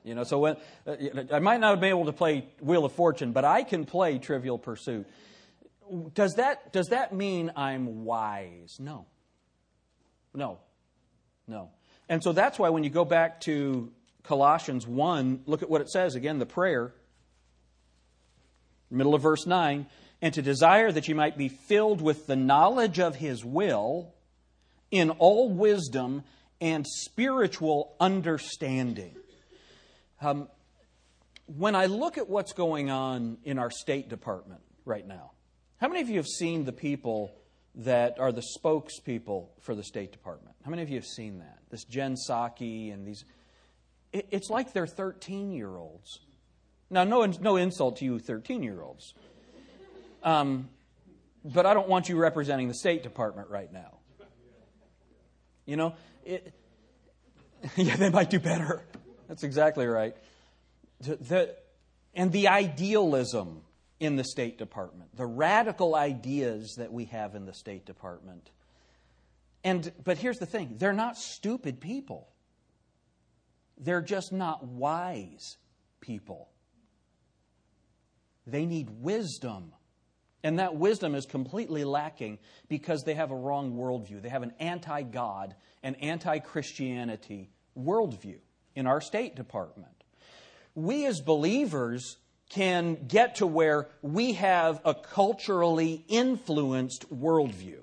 You 0.04 0.16
know, 0.16 0.24
so 0.24 0.40
when, 0.40 0.56
uh, 0.88 0.96
I 1.32 1.40
might 1.40 1.60
not 1.60 1.80
been 1.80 1.90
able 1.90 2.06
to 2.06 2.14
play 2.14 2.46
Wheel 2.62 2.86
of 2.86 2.94
Fortune, 2.94 3.32
but 3.32 3.46
I 3.46 3.64
can 3.64 3.86
play 3.86 4.18
Trivial 4.18 4.58
Pursuit. 4.58 5.08
Does 6.14 6.36
that, 6.36 6.72
does 6.72 6.88
that 6.88 7.14
mean 7.14 7.52
I'm 7.56 8.06
wise? 8.06 8.78
No. 8.80 9.06
No. 10.34 10.60
No. 11.48 11.72
And 12.08 12.24
so 12.24 12.32
that's 12.32 12.58
why 12.58 12.70
when 12.70 12.84
you 12.84 12.90
go 12.90 13.06
back 13.06 13.42
to 13.42 13.92
Colossians 14.24 14.88
1, 14.88 15.42
look 15.46 15.64
at 15.64 15.70
what 15.70 15.82
it 15.82 15.90
says 15.90 16.16
again, 16.16 16.40
the 16.40 16.46
prayer, 16.46 16.94
middle 18.90 19.16
of 19.16 19.22
verse 19.22 19.46
9, 19.46 19.88
and 20.22 20.34
to 20.34 20.42
desire 20.42 20.92
that 20.92 21.08
you 21.08 21.16
might 21.16 21.38
be 21.38 21.50
filled 21.50 22.02
with 22.02 22.28
the 22.28 22.36
knowledge 22.36 23.00
of 23.00 23.16
his 23.16 23.44
will 23.44 24.14
in 24.92 25.12
all 25.12 25.50
wisdom 25.50 26.24
and 26.62 26.86
spiritual 26.86 27.96
understanding. 28.00 29.16
Um, 30.22 30.50
when 31.46 31.76
I 31.76 31.86
look 31.86 32.18
at 32.18 32.30
what's 32.30 32.54
going 32.54 32.90
on 32.90 33.38
in 33.44 33.58
our 33.58 33.72
State 33.72 34.10
Department 34.10 34.62
right 34.86 35.08
now, 35.08 35.32
how 35.78 35.88
many 35.88 36.02
of 36.02 36.10
you 36.10 36.18
have 36.18 36.28
seen 36.28 36.66
the 36.66 36.74
people 36.74 37.34
that 37.76 38.20
are 38.20 38.32
the 38.32 38.44
spokespeople 38.58 39.48
for 39.62 39.74
the 39.74 39.84
State 39.84 40.12
Department? 40.12 40.56
How 40.64 40.72
many 40.72 40.82
of 40.82 40.90
you 40.90 40.96
have 40.96 41.06
seen 41.06 41.40
that? 41.40 41.60
This 41.70 41.86
Jen 41.86 42.16
Psaki 42.16 42.94
and 42.94 43.08
these. 43.08 43.24
It, 44.12 44.28
it's 44.32 44.50
like 44.50 44.74
they're 44.74 44.88
13 44.88 45.52
year 45.52 45.76
olds. 45.78 46.20
Now, 46.90 47.04
no, 47.04 47.26
no 47.26 47.56
insult 47.56 47.98
to 47.98 48.06
you 48.06 48.20
13 48.20 48.62
year 48.62 48.82
olds. 48.82 49.14
Um, 50.24 50.70
but 51.46 51.66
I 51.66 51.74
don't 51.74 51.88
want 51.88 52.10
you 52.10 52.18
representing 52.18 52.68
the 52.68 52.74
State 52.74 53.04
Department 53.04 53.50
right 53.50 53.72
now. 53.72 54.00
You 55.66 55.78
know, 55.78 55.94
it, 56.26 56.52
yeah, 57.78 57.96
they 57.96 58.10
might 58.10 58.30
do 58.30 58.40
better. 58.40 58.82
That's 59.30 59.44
exactly 59.44 59.86
right. 59.86 60.18
The, 61.00 61.16
the, 61.16 61.56
and 62.14 62.32
the 62.34 62.50
idealism 62.50 63.62
in 64.00 64.18
the 64.18 64.24
State 64.24 64.58
Department, 64.58 65.16
the 65.16 65.26
radical 65.26 65.96
ideas 65.96 66.76
that 66.78 66.92
we 66.92 67.06
have 67.06 67.36
in 67.36 67.46
the 67.46 67.54
State 67.54 67.86
Department. 67.86 68.50
And, 69.64 69.94
but 70.04 70.18
here's 70.18 70.40
the 70.40 70.46
thing 70.46 70.76
they're 70.78 70.92
not 70.92 71.18
stupid 71.18 71.80
people, 71.80 72.28
they're 73.78 74.02
just 74.02 74.34
not 74.34 74.66
wise 74.66 75.58
people. 76.02 76.50
They 78.46 78.66
need 78.66 78.90
wisdom. 78.90 79.74
And 80.42 80.58
that 80.60 80.76
wisdom 80.76 81.16
is 81.16 81.26
completely 81.26 81.84
lacking 81.84 82.40
because 82.70 83.04
they 83.04 83.14
have 83.14 83.30
a 83.30 83.36
wrong 83.36 83.74
worldview. 83.74 84.22
They 84.22 84.30
have 84.30 84.42
an 84.42 84.54
anti 84.60 85.04
God 85.04 85.54
an 85.84 85.96
anti 85.96 86.40
Christianity 86.40 87.50
worldview 87.78 88.40
in 88.76 88.88
our 88.88 89.02
State 89.02 89.36
Department. 89.36 90.04
We 90.76 91.06
as 91.06 91.22
believers 91.22 92.18
can 92.50 92.96
get 93.08 93.36
to 93.36 93.48
where 93.48 93.88
we 94.02 94.34
have 94.34 94.82
a 94.84 94.94
culturally 94.94 96.04
influenced 96.08 97.10
worldview. 97.14 97.82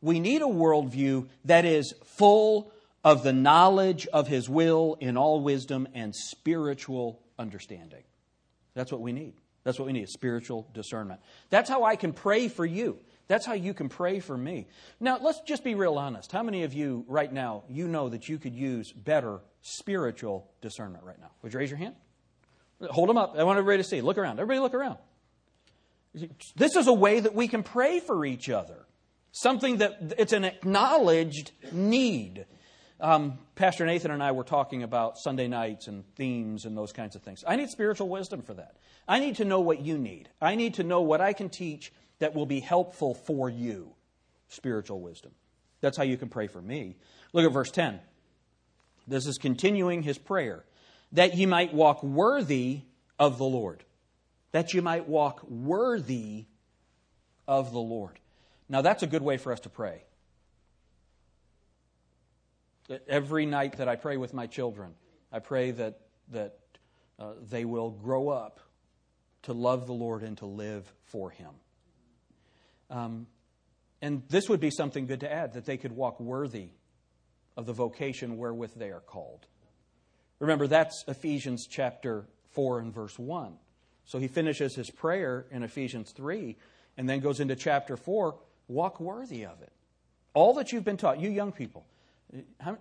We 0.00 0.18
need 0.18 0.42
a 0.42 0.46
worldview 0.46 1.28
that 1.44 1.64
is 1.64 1.94
full 2.04 2.72
of 3.04 3.22
the 3.22 3.32
knowledge 3.32 4.06
of 4.08 4.28
His 4.28 4.48
will 4.48 4.96
in 5.00 5.16
all 5.16 5.40
wisdom 5.40 5.86
and 5.94 6.14
spiritual 6.14 7.20
understanding. 7.38 8.02
That's 8.74 8.92
what 8.92 9.00
we 9.00 9.12
need. 9.12 9.34
That's 9.64 9.78
what 9.78 9.86
we 9.86 9.92
need 9.92 10.08
spiritual 10.08 10.66
discernment. 10.72 11.20
That's 11.50 11.68
how 11.68 11.84
I 11.84 11.96
can 11.96 12.12
pray 12.12 12.48
for 12.48 12.64
you. 12.64 12.98
That's 13.30 13.46
how 13.46 13.52
you 13.52 13.74
can 13.74 13.88
pray 13.88 14.18
for 14.18 14.36
me. 14.36 14.66
Now, 14.98 15.20
let's 15.22 15.40
just 15.42 15.62
be 15.62 15.76
real 15.76 15.98
honest. 15.98 16.32
How 16.32 16.42
many 16.42 16.64
of 16.64 16.74
you 16.74 17.04
right 17.06 17.32
now, 17.32 17.62
you 17.68 17.86
know 17.86 18.08
that 18.08 18.28
you 18.28 18.40
could 18.40 18.56
use 18.56 18.90
better 18.90 19.38
spiritual 19.62 20.50
discernment 20.60 21.04
right 21.04 21.20
now? 21.20 21.30
Would 21.42 21.52
you 21.52 21.60
raise 21.60 21.70
your 21.70 21.78
hand? 21.78 21.94
Hold 22.90 23.08
them 23.08 23.16
up. 23.16 23.36
I 23.38 23.44
want 23.44 23.56
everybody 23.56 23.84
to 23.84 23.88
see. 23.88 24.00
Look 24.00 24.18
around. 24.18 24.40
Everybody 24.40 24.58
look 24.58 24.74
around. 24.74 24.98
This 26.56 26.74
is 26.74 26.88
a 26.88 26.92
way 26.92 27.20
that 27.20 27.32
we 27.32 27.46
can 27.46 27.62
pray 27.62 28.00
for 28.00 28.24
each 28.24 28.50
other. 28.50 28.84
Something 29.30 29.76
that 29.76 30.14
it's 30.18 30.32
an 30.32 30.42
acknowledged 30.42 31.52
need. 31.70 32.46
Um, 32.98 33.38
Pastor 33.54 33.86
Nathan 33.86 34.10
and 34.10 34.24
I 34.24 34.32
were 34.32 34.42
talking 34.42 34.82
about 34.82 35.18
Sunday 35.18 35.46
nights 35.46 35.86
and 35.86 36.02
themes 36.16 36.64
and 36.64 36.76
those 36.76 36.92
kinds 36.92 37.14
of 37.14 37.22
things. 37.22 37.44
I 37.46 37.54
need 37.54 37.70
spiritual 37.70 38.08
wisdom 38.08 38.42
for 38.42 38.54
that. 38.54 38.74
I 39.06 39.20
need 39.20 39.36
to 39.36 39.44
know 39.44 39.60
what 39.60 39.82
you 39.82 39.98
need. 39.98 40.30
I 40.42 40.56
need 40.56 40.74
to 40.74 40.82
know 40.82 41.02
what 41.02 41.20
I 41.20 41.32
can 41.32 41.48
teach 41.48 41.92
that 42.20 42.34
will 42.34 42.46
be 42.46 42.60
helpful 42.60 43.14
for 43.14 43.50
you. 43.50 43.92
Spiritual 44.48 45.00
wisdom. 45.00 45.32
That's 45.80 45.96
how 45.96 46.04
you 46.04 46.16
can 46.16 46.28
pray 46.28 46.46
for 46.46 46.60
me. 46.60 46.96
Look 47.32 47.44
at 47.44 47.52
verse 47.52 47.70
10. 47.70 48.00
This 49.06 49.26
is 49.26 49.38
continuing 49.38 50.02
his 50.02 50.18
prayer 50.18 50.64
that 51.12 51.34
ye 51.34 51.46
might 51.46 51.74
walk 51.74 52.02
worthy 52.02 52.82
of 53.18 53.38
the 53.38 53.44
Lord. 53.44 53.84
That 54.52 54.74
you 54.74 54.82
might 54.82 55.08
walk 55.08 55.42
worthy 55.48 56.46
of 57.48 57.72
the 57.72 57.80
Lord. 57.80 58.18
Now, 58.68 58.82
that's 58.82 59.02
a 59.02 59.06
good 59.06 59.22
way 59.22 59.36
for 59.36 59.52
us 59.52 59.60
to 59.60 59.68
pray. 59.68 60.04
Every 63.08 63.46
night 63.46 63.78
that 63.78 63.88
I 63.88 63.96
pray 63.96 64.16
with 64.16 64.34
my 64.34 64.46
children, 64.46 64.94
I 65.32 65.38
pray 65.38 65.70
that, 65.72 66.00
that 66.32 66.58
uh, 67.18 67.32
they 67.48 67.64
will 67.64 67.90
grow 67.90 68.28
up 68.28 68.60
to 69.42 69.52
love 69.52 69.86
the 69.86 69.92
Lord 69.92 70.22
and 70.22 70.36
to 70.38 70.46
live 70.46 70.92
for 71.04 71.30
Him. 71.30 71.50
Um, 72.90 73.26
and 74.02 74.22
this 74.28 74.48
would 74.48 74.60
be 74.60 74.70
something 74.70 75.06
good 75.06 75.20
to 75.20 75.32
add 75.32 75.54
that 75.54 75.64
they 75.64 75.76
could 75.76 75.92
walk 75.92 76.20
worthy 76.20 76.70
of 77.56 77.66
the 77.66 77.72
vocation 77.72 78.36
wherewith 78.36 78.74
they 78.74 78.90
are 78.90 79.00
called. 79.00 79.46
Remember, 80.38 80.66
that's 80.66 81.04
Ephesians 81.06 81.66
chapter 81.68 82.26
4 82.52 82.80
and 82.80 82.94
verse 82.94 83.18
1. 83.18 83.54
So 84.06 84.18
he 84.18 84.28
finishes 84.28 84.74
his 84.74 84.90
prayer 84.90 85.46
in 85.50 85.62
Ephesians 85.62 86.12
3 86.12 86.56
and 86.96 87.08
then 87.08 87.20
goes 87.20 87.40
into 87.40 87.56
chapter 87.56 87.96
4 87.96 88.36
walk 88.68 89.00
worthy 89.00 89.44
of 89.44 89.60
it. 89.62 89.72
All 90.32 90.54
that 90.54 90.72
you've 90.72 90.84
been 90.84 90.96
taught, 90.96 91.20
you 91.20 91.28
young 91.28 91.52
people, 91.52 91.86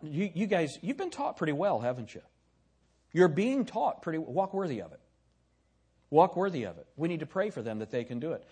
you, 0.03 0.31
you 0.33 0.47
guys, 0.47 0.77
you've 0.81 0.97
been 0.97 1.09
taught 1.09 1.35
pretty 1.35 1.53
well, 1.53 1.79
haven't 1.79 2.13
you? 2.13 2.21
You're 3.11 3.27
being 3.27 3.65
taught 3.65 4.03
pretty 4.03 4.19
walk 4.19 4.53
worthy 4.53 4.81
of 4.81 4.91
it. 4.93 4.99
Walk 6.11 6.35
worthy 6.35 6.63
of 6.63 6.77
it. 6.77 6.87
We 6.95 7.07
need 7.07 7.19
to 7.19 7.25
pray 7.25 7.49
for 7.49 7.61
them 7.61 7.79
that 7.79 7.91
they 7.91 8.03
can 8.03 8.19
do 8.19 8.33
it 8.33 8.43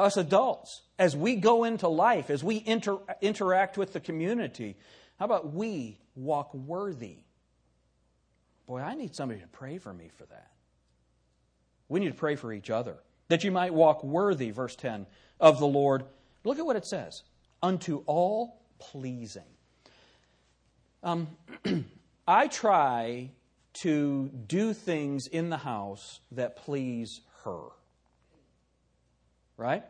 us 0.00 0.16
adults, 0.16 0.82
as 0.98 1.16
we 1.16 1.36
go 1.36 1.64
into 1.64 1.88
life, 1.88 2.30
as 2.30 2.44
we 2.44 2.62
inter- 2.64 2.98
interact 3.20 3.78
with 3.78 3.92
the 3.92 4.00
community, 4.00 4.76
how 5.18 5.24
about 5.24 5.52
we 5.52 5.98
walk 6.14 6.52
worthy? 6.54 7.18
Boy, 8.66 8.80
I 8.80 8.94
need 8.94 9.14
somebody 9.14 9.40
to 9.40 9.46
pray 9.48 9.78
for 9.78 9.92
me 9.92 10.10
for 10.16 10.26
that. 10.26 10.50
We 11.88 12.00
need 12.00 12.08
to 12.08 12.18
pray 12.18 12.36
for 12.36 12.52
each 12.52 12.70
other. 12.70 12.96
That 13.28 13.44
you 13.44 13.50
might 13.50 13.74
walk 13.74 14.02
worthy, 14.04 14.50
verse 14.50 14.76
10, 14.76 15.06
of 15.38 15.58
the 15.58 15.66
Lord. 15.66 16.04
Look 16.44 16.58
at 16.58 16.66
what 16.66 16.76
it 16.76 16.86
says 16.86 17.22
unto 17.62 18.02
all 18.06 18.62
pleasing. 18.78 19.42
Um, 21.02 21.28
I 22.28 22.48
try 22.48 23.30
to 23.82 24.28
do 24.28 24.72
things 24.72 25.26
in 25.26 25.50
the 25.50 25.56
house 25.56 26.20
that 26.32 26.56
please 26.56 27.20
her 27.44 27.70
right? 29.60 29.84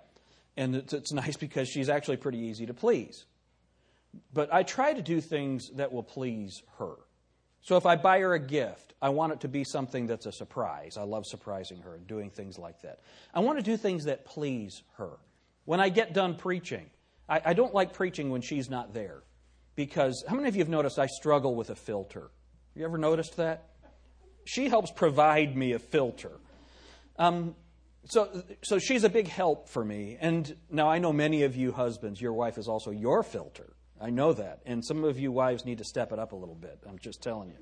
And 0.57 0.75
it's, 0.75 0.93
it's 0.93 1.13
nice 1.13 1.37
because 1.37 1.69
she's 1.69 1.89
actually 1.89 2.19
pretty 2.19 2.39
easy 2.39 2.67
to 2.67 2.75
please. 2.75 3.25
But 4.35 4.53
I 4.53 4.65
try 4.65 4.93
to 4.93 5.01
do 5.01 5.21
things 5.21 5.71
that 5.77 5.93
will 5.93 6.03
please 6.03 6.63
her. 6.79 6.97
So 7.63 7.77
if 7.77 7.87
I 7.87 7.97
buy 7.97 8.21
her 8.21 8.35
a 8.35 8.41
gift, 8.41 8.95
I 9.01 9.11
want 9.11 9.33
it 9.33 9.41
to 9.41 9.49
be 9.49 9.65
something 9.65 10.07
that's 10.07 10.27
a 10.27 10.33
surprise. 10.33 10.97
I 10.97 11.03
love 11.03 11.25
surprising 11.27 11.83
her 11.83 11.95
and 11.95 12.07
doing 12.07 12.31
things 12.31 12.59
like 12.59 12.83
that. 12.83 13.01
I 13.33 13.41
want 13.41 13.59
to 13.59 13.63
do 13.63 13.77
things 13.77 14.05
that 14.07 14.25
please 14.25 14.83
her. 14.97 15.19
When 15.67 15.79
I 15.79 15.89
get 15.89 16.13
done 16.13 16.35
preaching, 16.35 16.91
I, 17.29 17.41
I 17.45 17.53
don't 17.53 17.75
like 17.75 17.93
preaching 17.93 18.31
when 18.31 18.41
she's 18.41 18.69
not 18.69 18.93
there. 18.93 19.23
Because 19.77 20.25
how 20.27 20.35
many 20.35 20.49
of 20.49 20.57
you 20.57 20.61
have 20.61 20.69
noticed 20.69 20.99
I 20.99 21.07
struggle 21.07 21.55
with 21.55 21.71
a 21.71 21.77
filter? 21.77 22.31
You 22.75 22.85
ever 22.85 22.99
noticed 22.99 23.37
that? 23.37 23.69
She 24.45 24.69
helps 24.69 24.91
provide 24.91 25.57
me 25.57 25.73
a 25.73 25.79
filter. 25.79 26.33
Um, 27.19 27.55
so, 28.07 28.43
so 28.63 28.79
she's 28.79 29.05
a 29.05 29.09
big 29.09 29.29
help 29.29 29.69
for 29.69 29.85
me. 29.85 30.17
And 30.21 30.57
now 30.71 30.89
I 30.89 30.99
know 30.99 31.13
many 31.13 31.43
of 31.43 31.57
you 31.57 31.73
husbands, 31.73 32.21
your 32.21 32.33
wife 32.33 32.59
is 32.59 32.69
also 32.69 32.91
your 32.91 33.23
filter. 33.23 33.73
I 34.01 34.11
know 34.11 34.33
that. 34.33 34.61
And 34.65 34.85
some 34.85 35.05
of 35.05 35.19
you 35.19 35.31
wives 35.31 35.65
need 35.65 35.79
to 35.79 35.85
step 35.85 36.11
it 36.13 36.19
up 36.19 36.33
a 36.33 36.37
little 36.37 36.55
bit. 36.55 36.79
I'm 36.89 36.99
just 36.99 37.23
telling 37.23 37.51
you. 37.51 37.57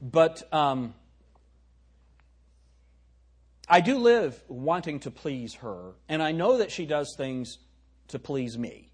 But 0.00 0.42
um, 0.52 0.94
I 3.68 3.80
do 3.80 3.98
live 3.98 4.40
wanting 4.48 5.00
to 5.00 5.10
please 5.10 5.54
her. 5.54 5.92
And 6.08 6.22
I 6.22 6.32
know 6.32 6.58
that 6.58 6.70
she 6.70 6.86
does 6.86 7.14
things 7.16 7.58
to 8.08 8.18
please 8.18 8.56
me, 8.56 8.92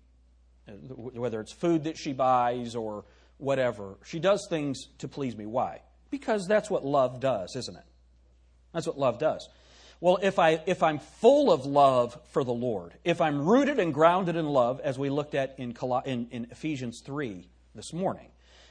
whether 0.66 1.40
it's 1.40 1.52
food 1.52 1.84
that 1.84 1.96
she 1.96 2.12
buys 2.12 2.74
or 2.74 3.04
whatever. 3.36 3.98
She 4.04 4.18
does 4.18 4.46
things 4.48 4.88
to 4.98 5.08
please 5.08 5.36
me. 5.36 5.46
Why? 5.46 5.82
Because 6.10 6.46
that's 6.46 6.70
what 6.70 6.84
love 6.84 7.20
does, 7.20 7.56
isn't 7.56 7.76
it? 7.76 7.84
That's 8.72 8.86
what 8.86 8.98
love 8.98 9.18
does. 9.18 9.48
Well, 10.00 10.18
if, 10.22 10.38
I, 10.38 10.60
if 10.66 10.82
I'm 10.82 10.98
full 10.98 11.50
of 11.50 11.64
love 11.64 12.18
for 12.30 12.44
the 12.44 12.52
Lord, 12.52 12.94
if 13.04 13.20
I'm 13.20 13.46
rooted 13.46 13.78
and 13.78 13.94
grounded 13.94 14.36
in 14.36 14.46
love, 14.46 14.80
as 14.80 14.98
we 14.98 15.08
looked 15.08 15.34
at 15.34 15.54
in, 15.58 15.74
in, 16.04 16.28
in 16.30 16.48
Ephesians 16.50 17.02
3 17.04 17.48
this 17.74 17.92
morning, 17.92 18.28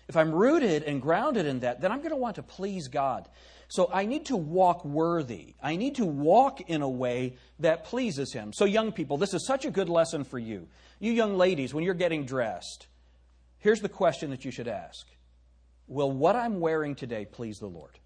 if 0.07 0.15
I'm 0.15 0.31
rooted 0.31 0.83
and 0.83 1.01
grounded 1.01 1.47
in 1.47 1.61
that, 1.61 1.81
then 1.81 1.91
I'm 1.91 1.99
going 1.99 2.11
to 2.11 2.15
want 2.15 2.35
to 2.35 2.43
please 2.43 2.87
God. 2.87 3.27
So 3.67 3.89
I 3.91 4.05
need 4.05 4.27
to 4.27 4.37
walk 4.37 4.85
worthy. 4.85 5.55
I 5.61 5.75
need 5.75 5.95
to 5.95 6.05
walk 6.05 6.61
in 6.69 6.83
a 6.83 6.89
way 6.89 7.37
that 7.59 7.85
pleases 7.85 8.31
Him. 8.31 8.53
So, 8.53 8.65
young 8.65 8.91
people, 8.91 9.17
this 9.17 9.33
is 9.33 9.47
such 9.47 9.65
a 9.65 9.71
good 9.71 9.89
lesson 9.89 10.23
for 10.23 10.37
you. 10.37 10.67
You 10.99 11.11
young 11.11 11.35
ladies, 11.37 11.73
when 11.73 11.83
you're 11.83 11.95
getting 11.95 12.25
dressed, 12.25 12.87
here's 13.57 13.81
the 13.81 13.89
question 13.89 14.29
that 14.29 14.45
you 14.45 14.51
should 14.51 14.67
ask 14.67 15.07
Will 15.87 16.11
what 16.11 16.35
I'm 16.35 16.59
wearing 16.59 16.93
today 16.93 17.25
please 17.25 17.57
the 17.57 17.67
Lord? 17.67 17.97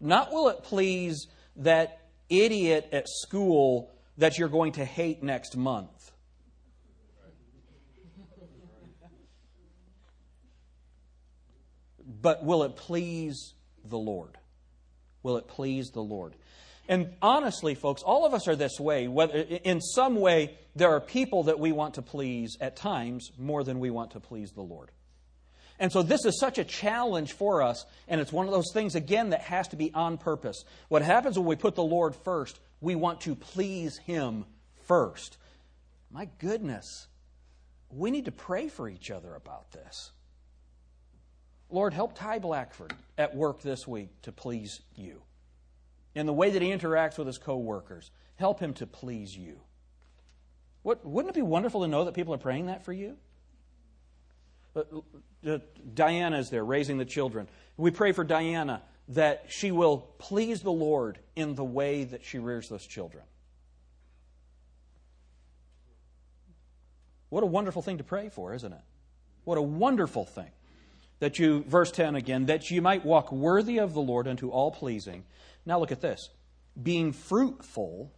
Not 0.00 0.32
will 0.32 0.48
it 0.48 0.64
please 0.64 1.28
that 1.56 2.00
idiot 2.28 2.88
at 2.92 3.08
school 3.08 3.90
that 4.18 4.38
you're 4.38 4.48
going 4.48 4.72
to 4.72 4.84
hate 4.84 5.22
next 5.22 5.56
month. 5.56 6.12
But 12.20 12.44
will 12.44 12.62
it 12.62 12.76
please 12.76 13.54
the 13.84 13.98
Lord? 13.98 14.38
Will 15.22 15.36
it 15.36 15.48
please 15.48 15.90
the 15.90 16.02
Lord? 16.02 16.36
And 16.88 17.14
honestly, 17.22 17.74
folks, 17.74 18.02
all 18.02 18.26
of 18.26 18.34
us 18.34 18.48
are 18.48 18.56
this 18.56 18.78
way. 18.78 19.08
Whether, 19.08 19.34
in 19.34 19.80
some 19.80 20.16
way, 20.16 20.58
there 20.74 20.90
are 20.90 21.00
people 21.00 21.44
that 21.44 21.58
we 21.58 21.72
want 21.72 21.94
to 21.94 22.02
please 22.02 22.56
at 22.60 22.76
times 22.76 23.30
more 23.38 23.64
than 23.64 23.80
we 23.80 23.90
want 23.90 24.12
to 24.12 24.20
please 24.20 24.52
the 24.52 24.62
Lord. 24.62 24.90
And 25.82 25.90
so 25.90 26.04
this 26.04 26.24
is 26.24 26.38
such 26.38 26.58
a 26.58 26.64
challenge 26.64 27.32
for 27.32 27.60
us, 27.60 27.84
and 28.06 28.20
it's 28.20 28.32
one 28.32 28.46
of 28.46 28.52
those 28.52 28.70
things, 28.72 28.94
again, 28.94 29.30
that 29.30 29.40
has 29.40 29.66
to 29.68 29.76
be 29.76 29.92
on 29.92 30.16
purpose. 30.16 30.64
What 30.86 31.02
happens 31.02 31.36
when 31.36 31.44
we 31.44 31.56
put 31.56 31.74
the 31.74 31.82
Lord 31.82 32.14
first, 32.14 32.60
we 32.80 32.94
want 32.94 33.22
to 33.22 33.34
please 33.34 33.98
Him 33.98 34.44
first. 34.84 35.38
My 36.08 36.28
goodness, 36.38 37.08
we 37.90 38.12
need 38.12 38.26
to 38.26 38.30
pray 38.30 38.68
for 38.68 38.88
each 38.88 39.10
other 39.10 39.34
about 39.34 39.72
this. 39.72 40.12
Lord, 41.68 41.94
help 41.94 42.14
Ty 42.14 42.38
Blackford 42.38 42.94
at 43.18 43.34
work 43.34 43.60
this 43.62 43.84
week 43.84 44.10
to 44.22 44.30
please 44.30 44.82
you. 44.94 45.20
In 46.14 46.26
the 46.26 46.32
way 46.32 46.50
that 46.50 46.62
he 46.62 46.68
interacts 46.68 47.18
with 47.18 47.26
his 47.26 47.38
coworkers, 47.38 48.12
help 48.36 48.60
him 48.60 48.72
to 48.74 48.86
please 48.86 49.36
you. 49.36 49.58
What, 50.84 51.04
wouldn't 51.04 51.34
it 51.34 51.38
be 51.38 51.42
wonderful 51.42 51.80
to 51.80 51.88
know 51.88 52.04
that 52.04 52.14
people 52.14 52.34
are 52.34 52.38
praying 52.38 52.66
that 52.66 52.84
for 52.84 52.92
you? 52.92 53.16
Uh, 54.74 55.58
Diana 55.94 56.38
is 56.38 56.50
there 56.50 56.64
raising 56.64 56.98
the 56.98 57.04
children. 57.04 57.48
We 57.76 57.90
pray 57.90 58.12
for 58.12 58.24
Diana 58.24 58.82
that 59.08 59.46
she 59.48 59.70
will 59.70 59.98
please 60.18 60.62
the 60.62 60.72
Lord 60.72 61.18
in 61.36 61.54
the 61.54 61.64
way 61.64 62.04
that 62.04 62.24
she 62.24 62.38
rears 62.38 62.68
those 62.68 62.86
children. 62.86 63.24
What 67.28 67.42
a 67.42 67.46
wonderful 67.46 67.82
thing 67.82 67.98
to 67.98 68.04
pray 68.04 68.28
for, 68.28 68.54
isn't 68.54 68.72
it? 68.72 68.80
What 69.44 69.58
a 69.58 69.62
wonderful 69.62 70.24
thing. 70.24 70.50
That 71.20 71.38
you, 71.38 71.64
verse 71.64 71.90
10 71.90 72.14
again, 72.14 72.46
that 72.46 72.70
you 72.70 72.82
might 72.82 73.04
walk 73.04 73.32
worthy 73.32 73.78
of 73.78 73.94
the 73.94 74.00
Lord 74.00 74.26
unto 74.26 74.50
all 74.50 74.70
pleasing. 74.70 75.24
Now 75.64 75.78
look 75.78 75.92
at 75.92 76.00
this 76.00 76.30
being 76.80 77.12
fruitful 77.12 78.12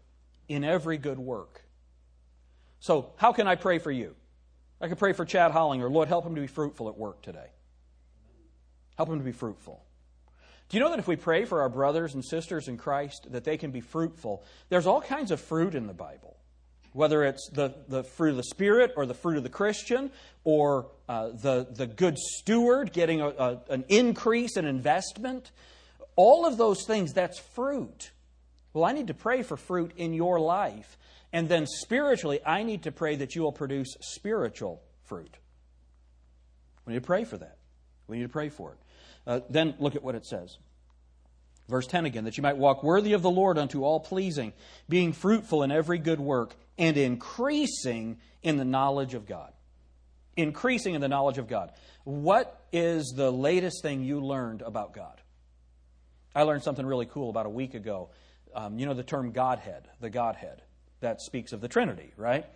in 0.48 0.64
every 0.64 0.98
good 0.98 1.18
work. 1.18 1.64
So, 2.80 3.12
how 3.16 3.32
can 3.32 3.46
I 3.46 3.56
pray 3.56 3.78
for 3.78 3.90
you? 3.90 4.14
I 4.80 4.88
could 4.88 4.98
pray 4.98 5.12
for 5.12 5.24
Chad 5.24 5.52
Hollinger. 5.52 5.90
Lord, 5.90 6.08
help 6.08 6.26
him 6.26 6.34
to 6.34 6.40
be 6.40 6.46
fruitful 6.46 6.88
at 6.88 6.96
work 6.96 7.22
today. 7.22 7.48
Help 8.96 9.08
him 9.08 9.18
to 9.18 9.24
be 9.24 9.32
fruitful. 9.32 9.82
Do 10.68 10.76
you 10.76 10.82
know 10.82 10.90
that 10.90 10.98
if 10.98 11.06
we 11.06 11.16
pray 11.16 11.44
for 11.44 11.62
our 11.62 11.68
brothers 11.68 12.14
and 12.14 12.24
sisters 12.24 12.68
in 12.68 12.76
Christ 12.76 13.28
that 13.30 13.44
they 13.44 13.56
can 13.56 13.70
be 13.70 13.80
fruitful, 13.80 14.44
there's 14.68 14.86
all 14.86 15.00
kinds 15.00 15.30
of 15.30 15.40
fruit 15.40 15.74
in 15.74 15.86
the 15.86 15.92
Bible. 15.92 16.36
Whether 16.92 17.24
it's 17.24 17.50
the, 17.52 17.74
the 17.88 18.04
fruit 18.04 18.30
of 18.30 18.36
the 18.36 18.44
Spirit 18.44 18.92
or 18.96 19.04
the 19.04 19.14
fruit 19.14 19.36
of 19.36 19.42
the 19.42 19.48
Christian 19.48 20.10
or 20.44 20.86
uh, 21.08 21.30
the, 21.30 21.66
the 21.70 21.86
good 21.86 22.16
steward 22.16 22.92
getting 22.92 23.20
a, 23.20 23.28
a, 23.28 23.60
an 23.68 23.84
increase 23.88 24.56
in 24.56 24.64
investment, 24.64 25.50
all 26.16 26.46
of 26.46 26.56
those 26.56 26.84
things, 26.86 27.12
that's 27.12 27.38
fruit. 27.38 28.12
Well, 28.72 28.84
I 28.84 28.92
need 28.92 29.08
to 29.08 29.14
pray 29.14 29.42
for 29.42 29.56
fruit 29.56 29.92
in 29.96 30.14
your 30.14 30.38
life. 30.38 30.96
And 31.34 31.48
then 31.48 31.66
spiritually, 31.66 32.38
I 32.46 32.62
need 32.62 32.84
to 32.84 32.92
pray 32.92 33.16
that 33.16 33.34
you 33.34 33.42
will 33.42 33.52
produce 33.52 33.96
spiritual 34.00 34.80
fruit. 35.02 35.36
We 36.86 36.92
need 36.92 37.00
to 37.00 37.06
pray 37.06 37.24
for 37.24 37.36
that. 37.36 37.58
We 38.06 38.18
need 38.18 38.22
to 38.22 38.28
pray 38.28 38.50
for 38.50 38.70
it. 38.70 38.78
Uh, 39.26 39.40
then 39.50 39.74
look 39.80 39.96
at 39.96 40.04
what 40.04 40.14
it 40.14 40.24
says. 40.24 40.58
Verse 41.68 41.88
10 41.88 42.06
again, 42.06 42.22
that 42.24 42.36
you 42.36 42.42
might 42.44 42.56
walk 42.56 42.84
worthy 42.84 43.14
of 43.14 43.22
the 43.22 43.32
Lord 43.32 43.58
unto 43.58 43.82
all 43.82 43.98
pleasing, 43.98 44.52
being 44.88 45.12
fruitful 45.12 45.64
in 45.64 45.72
every 45.72 45.98
good 45.98 46.20
work, 46.20 46.54
and 46.78 46.96
increasing 46.96 48.18
in 48.44 48.56
the 48.56 48.64
knowledge 48.64 49.14
of 49.14 49.26
God. 49.26 49.52
Increasing 50.36 50.94
in 50.94 51.00
the 51.00 51.08
knowledge 51.08 51.38
of 51.38 51.48
God. 51.48 51.72
What 52.04 52.64
is 52.72 53.12
the 53.16 53.32
latest 53.32 53.82
thing 53.82 54.04
you 54.04 54.20
learned 54.20 54.62
about 54.62 54.94
God? 54.94 55.20
I 56.32 56.42
learned 56.42 56.62
something 56.62 56.86
really 56.86 57.06
cool 57.06 57.28
about 57.28 57.46
a 57.46 57.50
week 57.50 57.74
ago. 57.74 58.10
Um, 58.54 58.78
you 58.78 58.86
know 58.86 58.94
the 58.94 59.02
term 59.02 59.32
Godhead, 59.32 59.88
the 60.00 60.10
Godhead 60.10 60.62
that 61.04 61.20
speaks 61.20 61.52
of 61.52 61.60
the 61.60 61.68
Trinity, 61.68 62.12
right? 62.16 62.46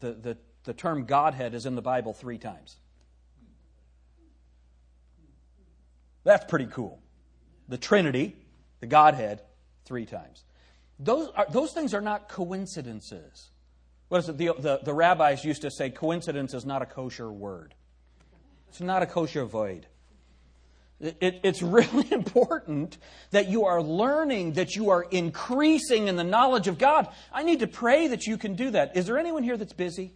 The, 0.00 0.12
the, 0.12 0.38
the 0.64 0.72
term 0.72 1.04
Godhead 1.04 1.52
is 1.52 1.66
in 1.66 1.74
the 1.74 1.82
Bible 1.82 2.12
three 2.12 2.38
times. 2.38 2.76
That's 6.24 6.44
pretty 6.44 6.66
cool. 6.66 7.00
The 7.68 7.78
Trinity, 7.78 8.36
the 8.80 8.86
Godhead, 8.86 9.42
three 9.84 10.06
times. 10.06 10.44
Those, 10.98 11.28
are, 11.34 11.46
those 11.50 11.72
things 11.72 11.94
are 11.94 12.00
not 12.00 12.28
coincidences. 12.28 13.50
What 14.08 14.18
is 14.18 14.28
it? 14.28 14.38
The, 14.38 14.52
the, 14.58 14.80
the 14.84 14.94
rabbis 14.94 15.44
used 15.44 15.62
to 15.62 15.70
say 15.70 15.90
coincidence 15.90 16.54
is 16.54 16.64
not 16.64 16.82
a 16.82 16.86
kosher 16.86 17.32
word. 17.32 17.74
It's 18.68 18.80
not 18.80 19.02
a 19.02 19.06
kosher 19.06 19.44
void. 19.44 19.86
It, 21.02 21.40
it's 21.42 21.62
really 21.62 22.10
important 22.12 22.96
that 23.32 23.48
you 23.48 23.64
are 23.64 23.82
learning, 23.82 24.52
that 24.52 24.76
you 24.76 24.90
are 24.90 25.02
increasing 25.02 26.06
in 26.06 26.16
the 26.16 26.24
knowledge 26.24 26.68
of 26.68 26.78
God. 26.78 27.08
I 27.32 27.42
need 27.42 27.60
to 27.60 27.66
pray 27.66 28.08
that 28.08 28.26
you 28.26 28.38
can 28.38 28.54
do 28.54 28.70
that. 28.70 28.96
Is 28.96 29.06
there 29.06 29.18
anyone 29.18 29.42
here 29.42 29.56
that's 29.56 29.72
busy? 29.72 30.14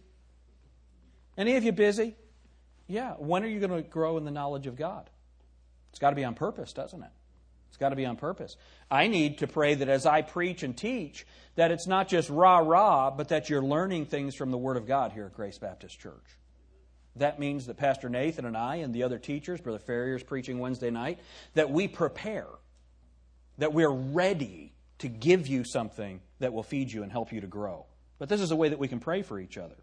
Any 1.37 1.55
of 1.57 1.63
you 1.63 1.73
busy? 1.73 2.15
Yeah. 2.87 3.13
When 3.13 3.43
are 3.43 3.47
you 3.47 3.59
going 3.59 3.83
to 3.83 3.87
grow 3.87 4.17
in 4.17 4.23
the 4.23 4.31
knowledge 4.31 4.65
of 4.65 4.77
God? 4.77 5.09
It's 5.89 5.99
got 5.99 6.11
to 6.11 6.15
be 6.15 6.23
on 6.23 6.35
purpose, 6.35 6.71
doesn't 6.73 7.03
it? 7.03 7.09
It's 7.67 7.77
got 7.77 7.89
to 7.89 7.95
be 7.95 8.05
on 8.05 8.15
purpose. 8.15 8.55
I 8.89 9.07
need 9.07 9.39
to 9.39 9.47
pray 9.47 9.75
that 9.75 9.89
as 9.89 10.05
I 10.05 10.21
preach 10.21 10.63
and 10.63 10.75
teach, 10.75 11.27
that 11.55 11.69
it's 11.71 11.85
not 11.85 12.07
just 12.07 12.29
rah 12.29 12.59
rah, 12.59 13.11
but 13.11 13.27
that 13.29 13.49
you're 13.49 13.61
learning 13.61 14.05
things 14.05 14.35
from 14.35 14.51
the 14.51 14.57
Word 14.57 14.77
of 14.77 14.87
God 14.87 15.11
here 15.11 15.25
at 15.25 15.33
Grace 15.33 15.57
Baptist 15.57 15.99
Church. 15.99 16.37
That 17.19 17.39
means 17.39 17.67
that 17.67 17.77
Pastor 17.77 18.09
Nathan 18.09 18.45
and 18.45 18.57
I 18.57 18.77
and 18.77 18.93
the 18.93 19.03
other 19.03 19.17
teachers, 19.17 19.61
Brother 19.61 19.79
Ferrier's 19.79 20.23
preaching 20.23 20.59
Wednesday 20.59 20.89
night, 20.89 21.19
that 21.53 21.69
we 21.69 21.87
prepare, 21.87 22.47
that 23.57 23.73
we're 23.73 23.89
ready 23.89 24.73
to 24.99 25.07
give 25.07 25.47
you 25.47 25.63
something 25.63 26.21
that 26.39 26.53
will 26.53 26.63
feed 26.63 26.91
you 26.91 27.03
and 27.03 27.11
help 27.11 27.31
you 27.31 27.41
to 27.41 27.47
grow. 27.47 27.85
But 28.19 28.29
this 28.29 28.41
is 28.41 28.51
a 28.51 28.55
way 28.55 28.69
that 28.69 28.79
we 28.79 28.87
can 28.87 28.99
pray 28.99 29.21
for 29.21 29.39
each 29.39 29.57
other. 29.57 29.75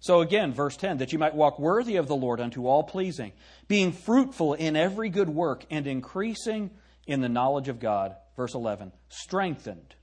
So 0.00 0.20
again, 0.20 0.52
verse 0.52 0.76
10 0.76 0.98
that 0.98 1.12
you 1.12 1.18
might 1.18 1.34
walk 1.34 1.58
worthy 1.58 1.96
of 1.96 2.06
the 2.06 2.16
Lord 2.16 2.40
unto 2.40 2.66
all 2.66 2.82
pleasing, 2.82 3.32
being 3.66 3.92
fruitful 3.92 4.54
in 4.54 4.76
every 4.76 5.08
good 5.08 5.28
work 5.28 5.64
and 5.70 5.86
increasing 5.86 6.70
in 7.06 7.20
the 7.20 7.28
knowledge 7.28 7.68
of 7.68 7.80
God. 7.80 8.14
Verse 8.36 8.54
11 8.54 8.92
strengthened 9.08 9.94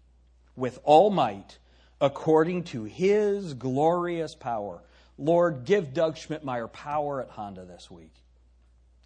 with 0.55 0.79
all 0.83 1.09
might 1.09 1.57
according 2.01 2.63
to 2.63 2.83
his 2.83 3.53
glorious 3.53 4.35
power 4.35 4.81
Lord, 5.17 5.65
give 5.65 5.93
Doug 5.93 6.15
Schmidtmeyer 6.15 6.71
power 6.71 7.21
at 7.21 7.29
Honda 7.29 7.65
this 7.65 7.89
week. 7.89 8.13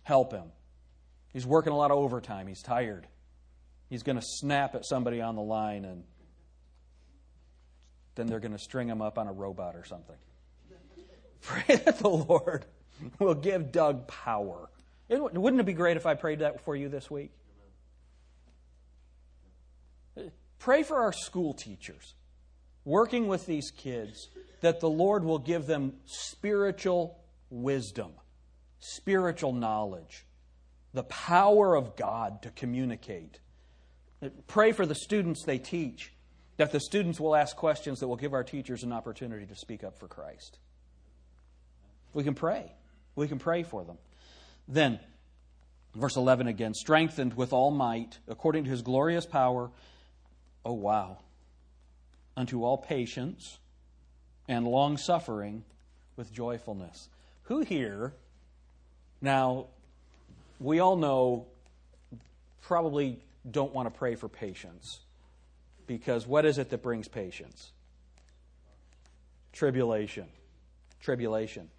Help 0.03 0.31
him. 0.31 0.51
He's 1.31 1.45
working 1.45 1.71
a 1.71 1.77
lot 1.77 1.91
of 1.91 1.97
overtime. 1.97 2.47
He's 2.47 2.63
tired. 2.63 3.07
He's 3.89 4.03
going 4.03 4.15
to 4.15 4.25
snap 4.25 4.75
at 4.75 4.85
somebody 4.85 5.21
on 5.21 5.35
the 5.35 5.41
line, 5.41 5.85
and 5.85 6.03
then 8.15 8.27
they're 8.27 8.39
going 8.39 8.53
to 8.53 8.59
string 8.59 8.87
him 8.87 9.01
up 9.01 9.17
on 9.17 9.27
a 9.27 9.31
robot 9.31 9.75
or 9.75 9.85
something. 9.85 10.15
Pray 11.41 11.75
that 11.75 11.99
the 11.99 12.09
Lord 12.09 12.65
will 13.19 13.35
give 13.35 13.71
Doug 13.71 14.07
power. 14.07 14.69
Wouldn't 15.09 15.59
it 15.59 15.65
be 15.65 15.73
great 15.73 15.97
if 15.97 16.05
I 16.05 16.15
prayed 16.15 16.39
that 16.39 16.61
for 16.65 16.75
you 16.75 16.89
this 16.89 17.09
week? 17.09 17.31
Pray 20.59 20.83
for 20.83 20.97
our 20.97 21.13
school 21.13 21.53
teachers 21.53 22.13
working 22.89 23.27
with 23.27 23.45
these 23.45 23.69
kids 23.71 24.29
that 24.61 24.79
the 24.79 24.89
Lord 24.89 25.23
will 25.23 25.37
give 25.37 25.67
them 25.67 25.93
spiritual 26.05 27.19
wisdom, 27.51 28.11
spiritual 28.79 29.53
knowledge, 29.53 30.25
the 30.93 31.03
power 31.03 31.75
of 31.75 31.95
God 31.95 32.41
to 32.41 32.49
communicate. 32.49 33.39
Pray 34.47 34.71
for 34.71 34.87
the 34.87 34.95
students 34.95 35.43
they 35.43 35.59
teach, 35.59 36.11
that 36.57 36.71
the 36.71 36.79
students 36.79 37.19
will 37.19 37.35
ask 37.35 37.55
questions 37.55 37.99
that 37.99 38.07
will 38.07 38.17
give 38.17 38.33
our 38.33 38.43
teachers 38.43 38.83
an 38.83 38.91
opportunity 38.91 39.45
to 39.45 39.55
speak 39.55 39.83
up 39.83 39.97
for 39.99 40.07
Christ. 40.07 40.57
We 42.13 42.23
can 42.23 42.33
pray. 42.33 42.73
We 43.15 43.27
can 43.27 43.37
pray 43.37 43.61
for 43.63 43.83
them. 43.83 43.99
Then, 44.67 44.99
verse 45.95 46.17
11 46.17 46.47
again 46.47 46.73
strengthened 46.73 47.35
with 47.35 47.53
all 47.53 47.69
might, 47.69 48.17
according 48.27 48.63
to 48.63 48.69
his 48.71 48.81
glorious 48.81 49.27
power. 49.27 49.69
Oh, 50.65 50.73
wow. 50.73 51.19
Unto 52.39 52.63
all 52.63 52.77
patience 52.77 53.59
and 54.47 54.65
long 54.65 54.95
suffering 54.95 55.65
with 56.15 56.31
joyfulness. 56.31 57.09
Who 57.43 57.59
here, 57.59 58.13
now, 59.21 59.65
we 60.57 60.79
all 60.79 60.95
know, 60.95 61.47
probably 62.61 63.19
don't 63.51 63.73
want 63.73 63.93
to 63.93 63.99
pray 63.99 64.15
for 64.15 64.29
patience. 64.29 64.99
Because 65.85 66.25
what 66.25 66.45
is 66.45 66.59
it 66.59 66.69
that 66.69 66.81
brings 66.81 67.09
patience? 67.09 67.73
Tribulation. 69.51 70.27
Tribulation. 71.01 71.69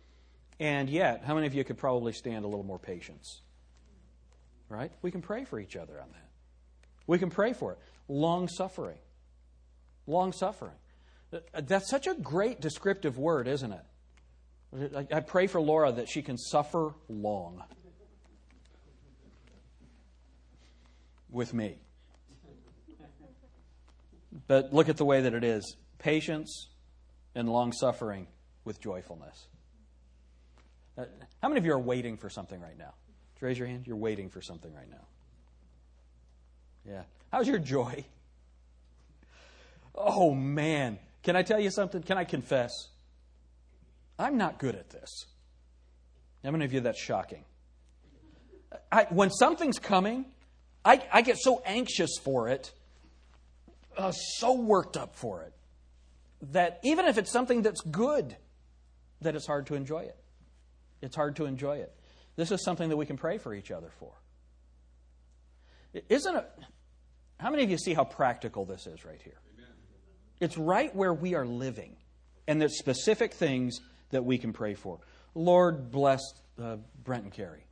And 0.59 0.91
yet, 0.91 1.23
how 1.25 1.35
many 1.35 1.47
of 1.47 1.55
you 1.55 1.65
could 1.65 1.79
probably 1.79 2.13
stand 2.13 2.45
a 2.45 2.49
little 2.49 2.67
more 2.67 2.79
patience? 2.79 3.41
Right? 4.69 4.93
We 5.01 5.11
can 5.11 5.23
pray 5.23 5.47
for 5.47 5.59
each 5.59 5.75
other 5.75 5.95
on 5.95 6.09
that. 6.13 6.29
We 7.07 7.19
can 7.19 7.31
pray 7.31 7.55
for 7.55 7.73
it. 7.73 7.79
Long 8.09 8.47
suffering. 8.47 8.99
Long 10.11 10.33
suffering. 10.33 10.75
That's 11.53 11.89
such 11.89 12.09
a 12.09 12.15
great 12.15 12.61
descriptive 12.61 13.17
word, 13.17 13.47
isn't 13.47 13.73
it? 13.73 15.07
I 15.13 15.21
pray 15.21 15.47
for 15.47 15.61
Laura 15.61 15.93
that 15.93 16.09
she 16.09 16.21
can 16.21 16.37
suffer 16.37 16.95
long 17.09 17.63
with 21.31 21.55
me. 21.55 21.77
But 24.49 24.73
look 24.73 24.89
at 24.89 24.97
the 24.97 25.05
way 25.05 25.21
that 25.21 25.33
it 25.33 25.45
is 25.45 25.77
patience 25.99 26.71
and 27.37 27.49
long 27.49 27.71
suffering 27.73 28.27
with 28.65 28.81
joyfulness. 28.81 29.47
Uh, 30.99 31.05
how 31.41 31.49
many 31.49 31.59
of 31.59 31.65
you 31.65 31.73
are 31.73 31.79
waiting 31.79 32.17
for 32.17 32.29
something 32.29 32.61
right 32.61 32.77
now? 32.77 32.95
Raise 33.41 33.59
your 33.59 33.69
hand. 33.69 33.87
You're 33.87 33.97
waiting 33.97 34.29
for 34.29 34.43
something 34.43 34.75
right 34.75 34.91
now. 34.91 35.07
Yeah. 36.85 37.03
How's 37.31 37.47
your 37.47 37.61
joy? 37.61 38.05
Oh, 39.95 40.35
man. 40.35 40.99
Can 41.23 41.37
I 41.37 41.43
tell 41.43 41.61
you 41.61 41.71
something? 41.71 42.03
Can 42.03 42.19
I 42.19 42.25
confess? 42.25 42.71
I'm 44.19 44.37
not 44.37 44.59
good 44.59 44.75
at 44.75 44.91
this. 44.91 45.27
How 46.45 46.51
many 46.51 46.65
of 46.65 46.73
you 46.73 46.81
that's 46.81 47.01
shocking? 47.01 47.45
I, 48.91 49.07
when 49.11 49.31
something's 49.31 49.79
coming, 49.79 50.27
I, 50.85 51.03
I, 51.13 51.23
get 51.23 51.37
so 51.39 51.63
anxious 51.67 52.19
for 52.23 52.49
it, 52.49 52.73
uh, 53.97 54.13
so 54.13 54.55
worked 54.55 54.97
up 54.97 55.17
for 55.17 55.43
it, 55.43 55.53
that 56.53 56.81
even 56.83 57.07
if 57.07 57.19
it's 57.19 57.31
something 57.31 57.63
that's 57.63 57.81
good, 57.81 58.37
that 59.21 59.35
it's 59.35 59.47
hard 59.47 59.67
to 59.67 59.75
enjoy 59.75 60.01
it. 60.01 60.17
It's 61.03 61.17
hard 61.17 61.37
to 61.37 61.47
enjoy 61.47 61.79
it. 61.79 61.93
This 62.37 62.51
is 62.53 62.63
something 62.65 62.89
that 62.89 62.97
we 62.97 63.07
can 63.07 63.17
pray 63.17 63.39
for 63.39 63.55
each 63.55 63.71
other 63.71 63.91
for. 63.99 64.13
Isn't 66.09 66.37
it? 66.37 66.51
How 67.39 67.51
many 67.51 67.65
of 67.65 67.71
you 67.71 67.79
see 67.79 67.95
how 67.95 68.05
practical 68.05 68.65
this 68.65 68.87
is 68.87 69.05
right 69.05 69.21
here? 69.23 69.41
It's 70.41 70.57
right 70.57 70.95
where 70.95 71.15
we 71.15 71.35
are 71.35 71.47
living. 71.47 71.97
And 72.49 72.61
there's 72.61 72.79
specific 72.79 73.35
things 73.35 73.81
that 74.11 74.25
we 74.25 74.39
can 74.39 74.53
pray 74.53 74.75
for. 74.75 74.99
Lord, 75.35 75.91
bless 75.91 76.21
uh, 76.61 76.77
Brent 77.05 77.25
and 77.25 77.33
Carrie. 77.33 77.67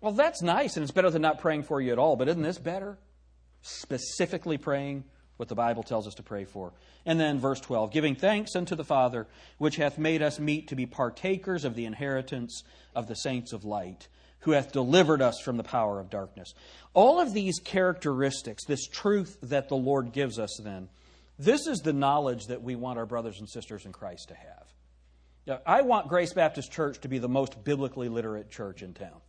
Well, 0.00 0.12
that's 0.12 0.42
nice, 0.42 0.76
and 0.76 0.82
it's 0.82 0.92
better 0.92 1.10
than 1.10 1.22
not 1.22 1.40
praying 1.40 1.62
for 1.62 1.80
you 1.80 1.92
at 1.92 1.98
all, 1.98 2.16
but 2.16 2.28
isn't 2.28 2.42
this 2.42 2.58
better? 2.58 2.98
Specifically 3.62 4.58
praying 4.58 5.04
what 5.36 5.48
the 5.48 5.54
Bible 5.54 5.82
tells 5.82 6.06
us 6.06 6.14
to 6.14 6.22
pray 6.22 6.44
for. 6.44 6.72
And 7.04 7.18
then 7.18 7.38
verse 7.38 7.60
12 7.60 7.92
giving 7.92 8.14
thanks 8.14 8.56
unto 8.56 8.74
the 8.74 8.84
Father, 8.84 9.26
which 9.58 9.76
hath 9.76 9.98
made 9.98 10.22
us 10.22 10.38
meet 10.38 10.68
to 10.68 10.76
be 10.76 10.86
partakers 10.86 11.64
of 11.64 11.74
the 11.74 11.84
inheritance 11.84 12.62
of 12.94 13.06
the 13.08 13.16
saints 13.16 13.52
of 13.52 13.64
light, 13.64 14.08
who 14.40 14.52
hath 14.52 14.72
delivered 14.72 15.22
us 15.22 15.40
from 15.40 15.56
the 15.56 15.62
power 15.62 15.98
of 15.98 16.10
darkness. 16.10 16.54
All 16.94 17.20
of 17.20 17.32
these 17.32 17.58
characteristics, 17.58 18.64
this 18.64 18.86
truth 18.86 19.38
that 19.42 19.68
the 19.68 19.76
Lord 19.76 20.12
gives 20.12 20.38
us, 20.38 20.60
then, 20.62 20.88
this 21.38 21.66
is 21.66 21.80
the 21.80 21.92
knowledge 21.92 22.46
that 22.46 22.62
we 22.62 22.76
want 22.76 22.98
our 22.98 23.06
brothers 23.06 23.40
and 23.40 23.48
sisters 23.48 23.84
in 23.84 23.92
Christ 23.92 24.28
to 24.28 24.34
have. 24.34 25.60
I 25.64 25.82
want 25.82 26.08
Grace 26.08 26.32
Baptist 26.32 26.72
Church 26.72 27.00
to 27.02 27.08
be 27.08 27.18
the 27.18 27.28
most 27.28 27.62
biblically 27.62 28.08
literate 28.08 28.50
church 28.50 28.82
in 28.82 28.94
town. 28.94 29.20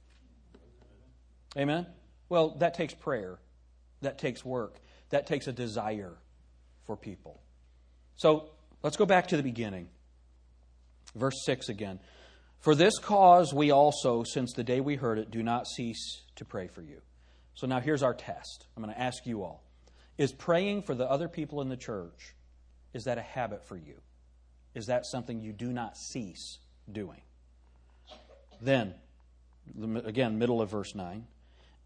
Amen? 1.58 1.86
Well, 2.30 2.56
that 2.60 2.74
takes 2.74 2.94
prayer, 2.94 3.40
that 4.02 4.18
takes 4.18 4.44
work, 4.44 4.80
that 5.10 5.28
takes 5.28 5.48
a 5.48 5.54
desire 5.54 6.14
for 6.86 6.96
people. 6.96 7.42
So 8.16 8.50
let's 8.84 8.98
go 8.98 9.06
back 9.06 9.28
to 9.30 9.38
the 9.38 9.44
beginning. 9.44 9.90
Verse 11.16 11.46
6 11.46 11.70
again. 11.70 12.00
For 12.60 12.76
this 12.76 12.98
cause 13.00 13.54
we 13.54 13.72
also, 13.72 14.24
since 14.24 14.54
the 14.54 14.64
day 14.64 14.82
we 14.82 14.96
heard 14.96 15.20
it, 15.20 15.32
do 15.32 15.44
not 15.44 15.68
cease 15.68 16.24
to 16.36 16.46
pray 16.46 16.68
for 16.68 16.82
you. 16.82 17.02
So 17.54 17.68
now 17.68 17.80
here's 17.80 18.04
our 18.04 18.14
test. 18.14 18.68
I'm 18.76 18.84
going 18.84 18.94
to 18.94 19.02
ask 19.02 19.26
you 19.26 19.44
all. 19.44 19.64
Is 20.18 20.32
praying 20.32 20.84
for 20.84 20.96
the 20.96 21.10
other 21.10 21.28
people 21.28 21.62
in 21.62 21.70
the 21.70 21.78
church, 21.78 22.36
is 22.94 23.04
that 23.06 23.18
a 23.18 23.22
habit 23.22 23.68
for 23.68 23.78
you? 23.78 24.02
Is 24.74 24.88
that 24.88 25.06
something 25.06 25.40
you 25.40 25.54
do 25.54 25.72
not 25.72 25.98
cease 25.98 26.60
doing? 26.92 27.22
Then, 28.62 28.96
again, 30.06 30.40
middle 30.40 30.62
of 30.62 30.70
verse 30.70 30.96
9, 30.96 31.26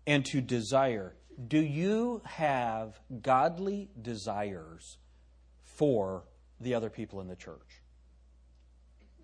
and 0.08 0.26
to 0.26 0.42
desire. 0.42 1.16
Do 1.48 1.60
you 1.60 2.22
have 2.26 3.00
godly 3.22 3.90
desires 4.02 4.98
for 5.64 6.24
the 6.60 6.76
other 6.76 6.90
people 6.90 7.22
in 7.22 7.28
the 7.28 7.36
church? 7.36 7.82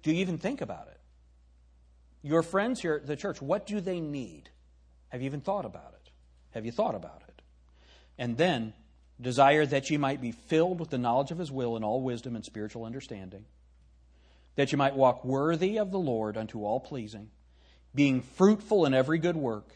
Do 0.02 0.12
you 0.12 0.18
even 0.22 0.38
think 0.38 0.62
about 0.62 0.88
it? 0.88 1.00
Your 2.28 2.44
friends 2.44 2.82
here 2.82 2.96
at 2.96 3.08
the 3.08 3.16
church, 3.16 3.42
what 3.42 3.66
do 3.66 3.80
they 3.80 4.02
need? 4.02 4.50
Have 5.10 5.22
you 5.22 5.28
even 5.28 5.40
thought 5.40 5.64
about 5.64 5.94
it? 5.94 6.12
Have 6.52 6.66
you 6.66 6.74
thought 6.74 6.94
about 6.94 7.24
it? 7.26 7.42
And 8.18 8.36
then, 8.36 8.74
desire 9.22 9.66
that 9.66 9.90
ye 9.90 9.96
might 9.96 10.20
be 10.20 10.34
filled 10.34 10.82
with 10.82 10.90
the 10.90 10.98
knowledge 10.98 11.32
of 11.32 11.38
his 11.38 11.52
will 11.54 11.78
and 11.78 11.86
all 11.86 12.02
wisdom 12.02 12.36
and 12.36 12.44
spiritual 12.44 12.84
understanding, 12.84 13.46
that 14.56 14.74
ye 14.74 14.78
might 14.78 14.98
walk 14.98 15.24
worthy 15.24 15.80
of 15.80 15.92
the 15.92 16.00
Lord 16.00 16.36
unto 16.36 16.66
all 16.66 16.82
pleasing, 16.82 17.30
being 17.96 18.22
fruitful 18.22 18.86
in 18.86 18.94
every 18.94 19.20
good 19.20 19.38
work, 19.38 19.70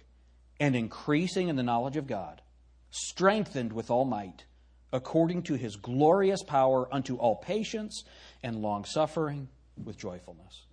and 0.59 0.75
increasing 0.75 1.47
in 1.47 1.55
the 1.55 1.63
knowledge 1.63 1.95
of 1.95 2.05
God, 2.05 2.41
strengthened 2.89 3.71
with 3.71 3.89
all 3.89 4.03
might, 4.03 4.43
according 4.91 5.43
to 5.43 5.53
his 5.53 5.77
glorious 5.77 6.43
power, 6.43 6.93
unto 6.93 7.15
all 7.15 7.37
patience 7.37 8.03
and 8.43 8.61
long 8.61 8.83
suffering 8.83 9.47
with 9.81 9.97
joyfulness. 9.97 10.65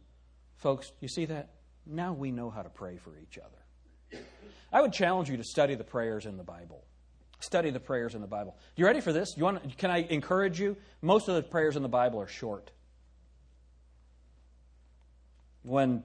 Folks, 0.57 0.91
you 1.01 1.07
see 1.07 1.27
that? 1.27 1.51
Now 1.89 2.13
we 2.13 2.31
know 2.31 2.51
how 2.51 2.63
to 2.63 2.69
pray 2.69 2.99
for 2.99 3.13
each 3.19 3.39
other. 3.39 4.23
I 4.71 4.83
would 4.83 4.93
challenge 4.93 5.31
you 5.31 5.39
to 5.39 5.45
study 5.45 5.75
the 5.75 5.85
prayers 5.85 6.27
in 6.27 6.37
the 6.37 6.45
Bible. 6.45 6.85
Study 7.41 7.71
the 7.71 7.81
prayers 7.81 8.15
in 8.15 8.21
the 8.21 8.27
Bible. 8.27 8.57
You 8.77 8.85
ready 8.85 9.01
for 9.01 9.13
this? 9.13 9.35
You 9.37 9.45
want? 9.45 9.79
Can 9.79 9.91
I 9.91 9.99
encourage 10.03 10.61
you? 10.61 10.77
Most 11.01 11.29
of 11.29 11.37
the 11.37 11.43
prayers 11.43 11.77
in 11.77 11.83
the 11.83 11.89
Bible 11.89 12.21
are 12.21 12.27
short. 12.27 12.71
When 15.63 16.03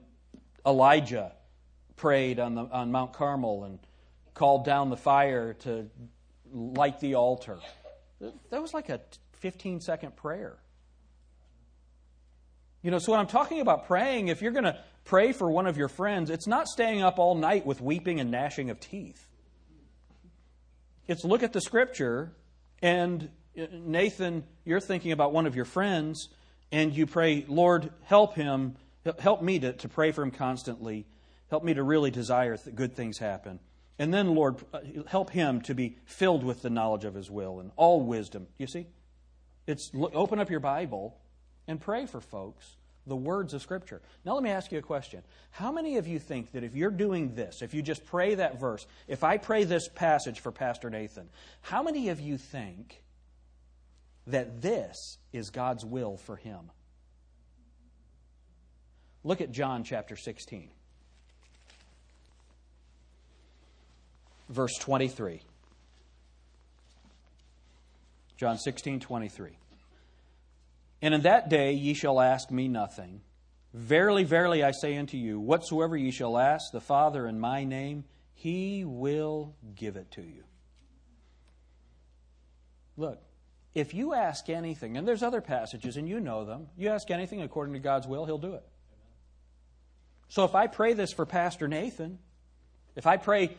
Elijah 0.64 1.32
prayed 1.96 2.38
on, 2.38 2.54
the, 2.54 2.62
on 2.62 2.90
Mount 2.90 3.12
Carmel 3.12 3.64
and 3.64 3.78
called 4.32 4.64
down 4.64 4.90
the 4.90 4.96
fire 4.96 5.54
to 5.60 5.90
light 6.52 7.00
the 7.00 7.16
altar, 7.16 7.58
that 8.50 8.62
was 8.62 8.72
like 8.72 8.88
a 8.88 9.00
15 9.32 9.80
second 9.80 10.16
prayer. 10.16 10.56
You 12.82 12.90
know, 12.90 12.98
so 12.98 13.12
when 13.12 13.20
I'm 13.20 13.26
talking 13.26 13.60
about 13.60 13.86
praying, 13.86 14.28
if 14.28 14.42
you're 14.42 14.52
going 14.52 14.64
to 14.64 14.78
pray 15.04 15.32
for 15.32 15.50
one 15.50 15.66
of 15.66 15.76
your 15.76 15.88
friends, 15.88 16.30
it's 16.30 16.46
not 16.46 16.66
staying 16.66 17.02
up 17.02 17.18
all 17.18 17.34
night 17.34 17.66
with 17.66 17.80
weeping 17.80 18.20
and 18.20 18.30
gnashing 18.30 18.70
of 18.70 18.80
teeth. 18.80 19.28
It's 21.06 21.24
look 21.24 21.42
at 21.42 21.52
the 21.52 21.60
scripture, 21.60 22.32
and 22.80 23.28
uh, 23.58 23.66
Nathan, 23.72 24.44
you're 24.64 24.80
thinking 24.80 25.12
about 25.12 25.32
one 25.32 25.46
of 25.46 25.54
your 25.54 25.66
friends, 25.66 26.28
and 26.72 26.94
you 26.94 27.06
pray, 27.06 27.44
Lord, 27.46 27.90
help 28.04 28.34
him, 28.34 28.76
help 29.18 29.42
me 29.42 29.58
to, 29.60 29.74
to 29.74 29.88
pray 29.88 30.12
for 30.12 30.22
him 30.22 30.30
constantly, 30.30 31.06
help 31.50 31.62
me 31.62 31.74
to 31.74 31.82
really 31.82 32.10
desire 32.10 32.56
that 32.56 32.74
good 32.74 32.94
things 32.94 33.18
happen. 33.18 33.60
And 33.98 34.12
then, 34.12 34.34
Lord, 34.34 34.56
uh, 34.72 34.80
help 35.06 35.30
him 35.30 35.60
to 35.62 35.74
be 35.74 35.98
filled 36.04 36.42
with 36.42 36.62
the 36.62 36.70
knowledge 36.70 37.04
of 37.04 37.14
his 37.14 37.30
will 37.30 37.60
and 37.60 37.70
all 37.76 38.00
wisdom. 38.00 38.48
You 38.58 38.66
see? 38.66 38.86
It's 39.66 39.90
open 39.94 40.40
up 40.40 40.50
your 40.50 40.60
Bible 40.60 41.16
and 41.68 41.80
pray 41.80 42.06
for 42.06 42.20
folks 42.20 42.76
the 43.06 43.16
words 43.16 43.52
of 43.54 43.62
Scripture. 43.62 44.00
Now, 44.24 44.34
let 44.34 44.42
me 44.42 44.50
ask 44.50 44.72
you 44.72 44.78
a 44.78 44.82
question. 44.82 45.22
How 45.50 45.70
many 45.70 45.96
of 45.98 46.06
you 46.06 46.18
think 46.18 46.52
that 46.52 46.64
if 46.64 46.74
you're 46.74 46.90
doing 46.90 47.34
this, 47.34 47.62
if 47.62 47.74
you 47.74 47.82
just 47.82 48.04
pray 48.06 48.34
that 48.36 48.58
verse, 48.58 48.86
if 49.08 49.24
I 49.24 49.36
pray 49.36 49.64
this 49.64 49.88
passage 49.88 50.40
for 50.40 50.50
Pastor 50.50 50.90
Nathan, 50.90 51.28
how 51.60 51.82
many 51.82 52.08
of 52.08 52.20
you 52.20 52.38
think 52.38 53.02
that 54.26 54.62
this 54.62 55.18
is 55.32 55.50
God's 55.50 55.84
will 55.84 56.16
for 56.16 56.36
him? 56.36 56.70
Look 59.22 59.40
at 59.40 59.52
John 59.52 59.84
chapter 59.84 60.16
16, 60.16 60.70
verse 64.48 64.74
23. 64.80 65.40
John 68.36 68.58
16, 68.58 69.00
23. 69.00 69.50
And 71.04 71.12
in 71.12 71.20
that 71.20 71.50
day 71.50 71.74
ye 71.74 71.92
shall 71.92 72.18
ask 72.18 72.50
me 72.50 72.66
nothing. 72.66 73.20
Verily, 73.74 74.24
verily, 74.24 74.64
I 74.64 74.70
say 74.70 74.96
unto 74.96 75.18
you, 75.18 75.38
whatsoever 75.38 75.98
ye 75.98 76.10
shall 76.10 76.38
ask 76.38 76.72
the 76.72 76.80
Father 76.80 77.26
in 77.26 77.38
my 77.38 77.64
name, 77.64 78.04
he 78.32 78.86
will 78.86 79.54
give 79.74 79.96
it 79.96 80.10
to 80.12 80.22
you. 80.22 80.44
Look, 82.96 83.20
if 83.74 83.92
you 83.92 84.14
ask 84.14 84.48
anything, 84.48 84.96
and 84.96 85.06
there's 85.06 85.22
other 85.22 85.42
passages, 85.42 85.98
and 85.98 86.08
you 86.08 86.20
know 86.20 86.46
them, 86.46 86.68
you 86.74 86.88
ask 86.88 87.10
anything 87.10 87.42
according 87.42 87.74
to 87.74 87.80
God's 87.80 88.06
will, 88.06 88.24
he'll 88.24 88.38
do 88.38 88.54
it. 88.54 88.64
So 90.28 90.44
if 90.44 90.54
I 90.54 90.68
pray 90.68 90.94
this 90.94 91.12
for 91.12 91.26
Pastor 91.26 91.68
Nathan, 91.68 92.18
if 92.96 93.06
I 93.06 93.18
pray 93.18 93.58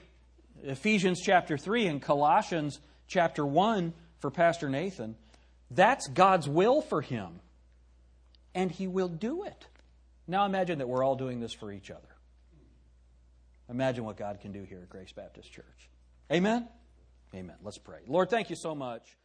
Ephesians 0.63 1.21
chapter 1.23 1.59
3 1.59 1.85
and 1.85 2.01
Colossians 2.01 2.79
chapter 3.07 3.45
1 3.45 3.93
for 4.17 4.31
Pastor 4.31 4.67
Nathan, 4.67 5.15
that's 5.71 6.07
God's 6.07 6.47
will 6.47 6.81
for 6.81 7.01
him. 7.01 7.39
And 8.53 8.71
he 8.71 8.87
will 8.87 9.09
do 9.09 9.43
it. 9.43 9.67
Now 10.27 10.45
imagine 10.45 10.79
that 10.79 10.87
we're 10.87 11.03
all 11.03 11.15
doing 11.15 11.39
this 11.39 11.53
for 11.53 11.71
each 11.71 11.91
other. 11.91 12.01
Imagine 13.69 14.05
what 14.05 14.17
God 14.17 14.39
can 14.41 14.51
do 14.51 14.63
here 14.63 14.79
at 14.81 14.89
Grace 14.89 15.11
Baptist 15.11 15.51
Church. 15.51 15.89
Amen? 16.31 16.67
Amen. 17.33 17.55
Let's 17.63 17.77
pray. 17.77 17.99
Lord, 18.07 18.29
thank 18.29 18.49
you 18.49 18.55
so 18.55 18.75
much. 18.75 19.17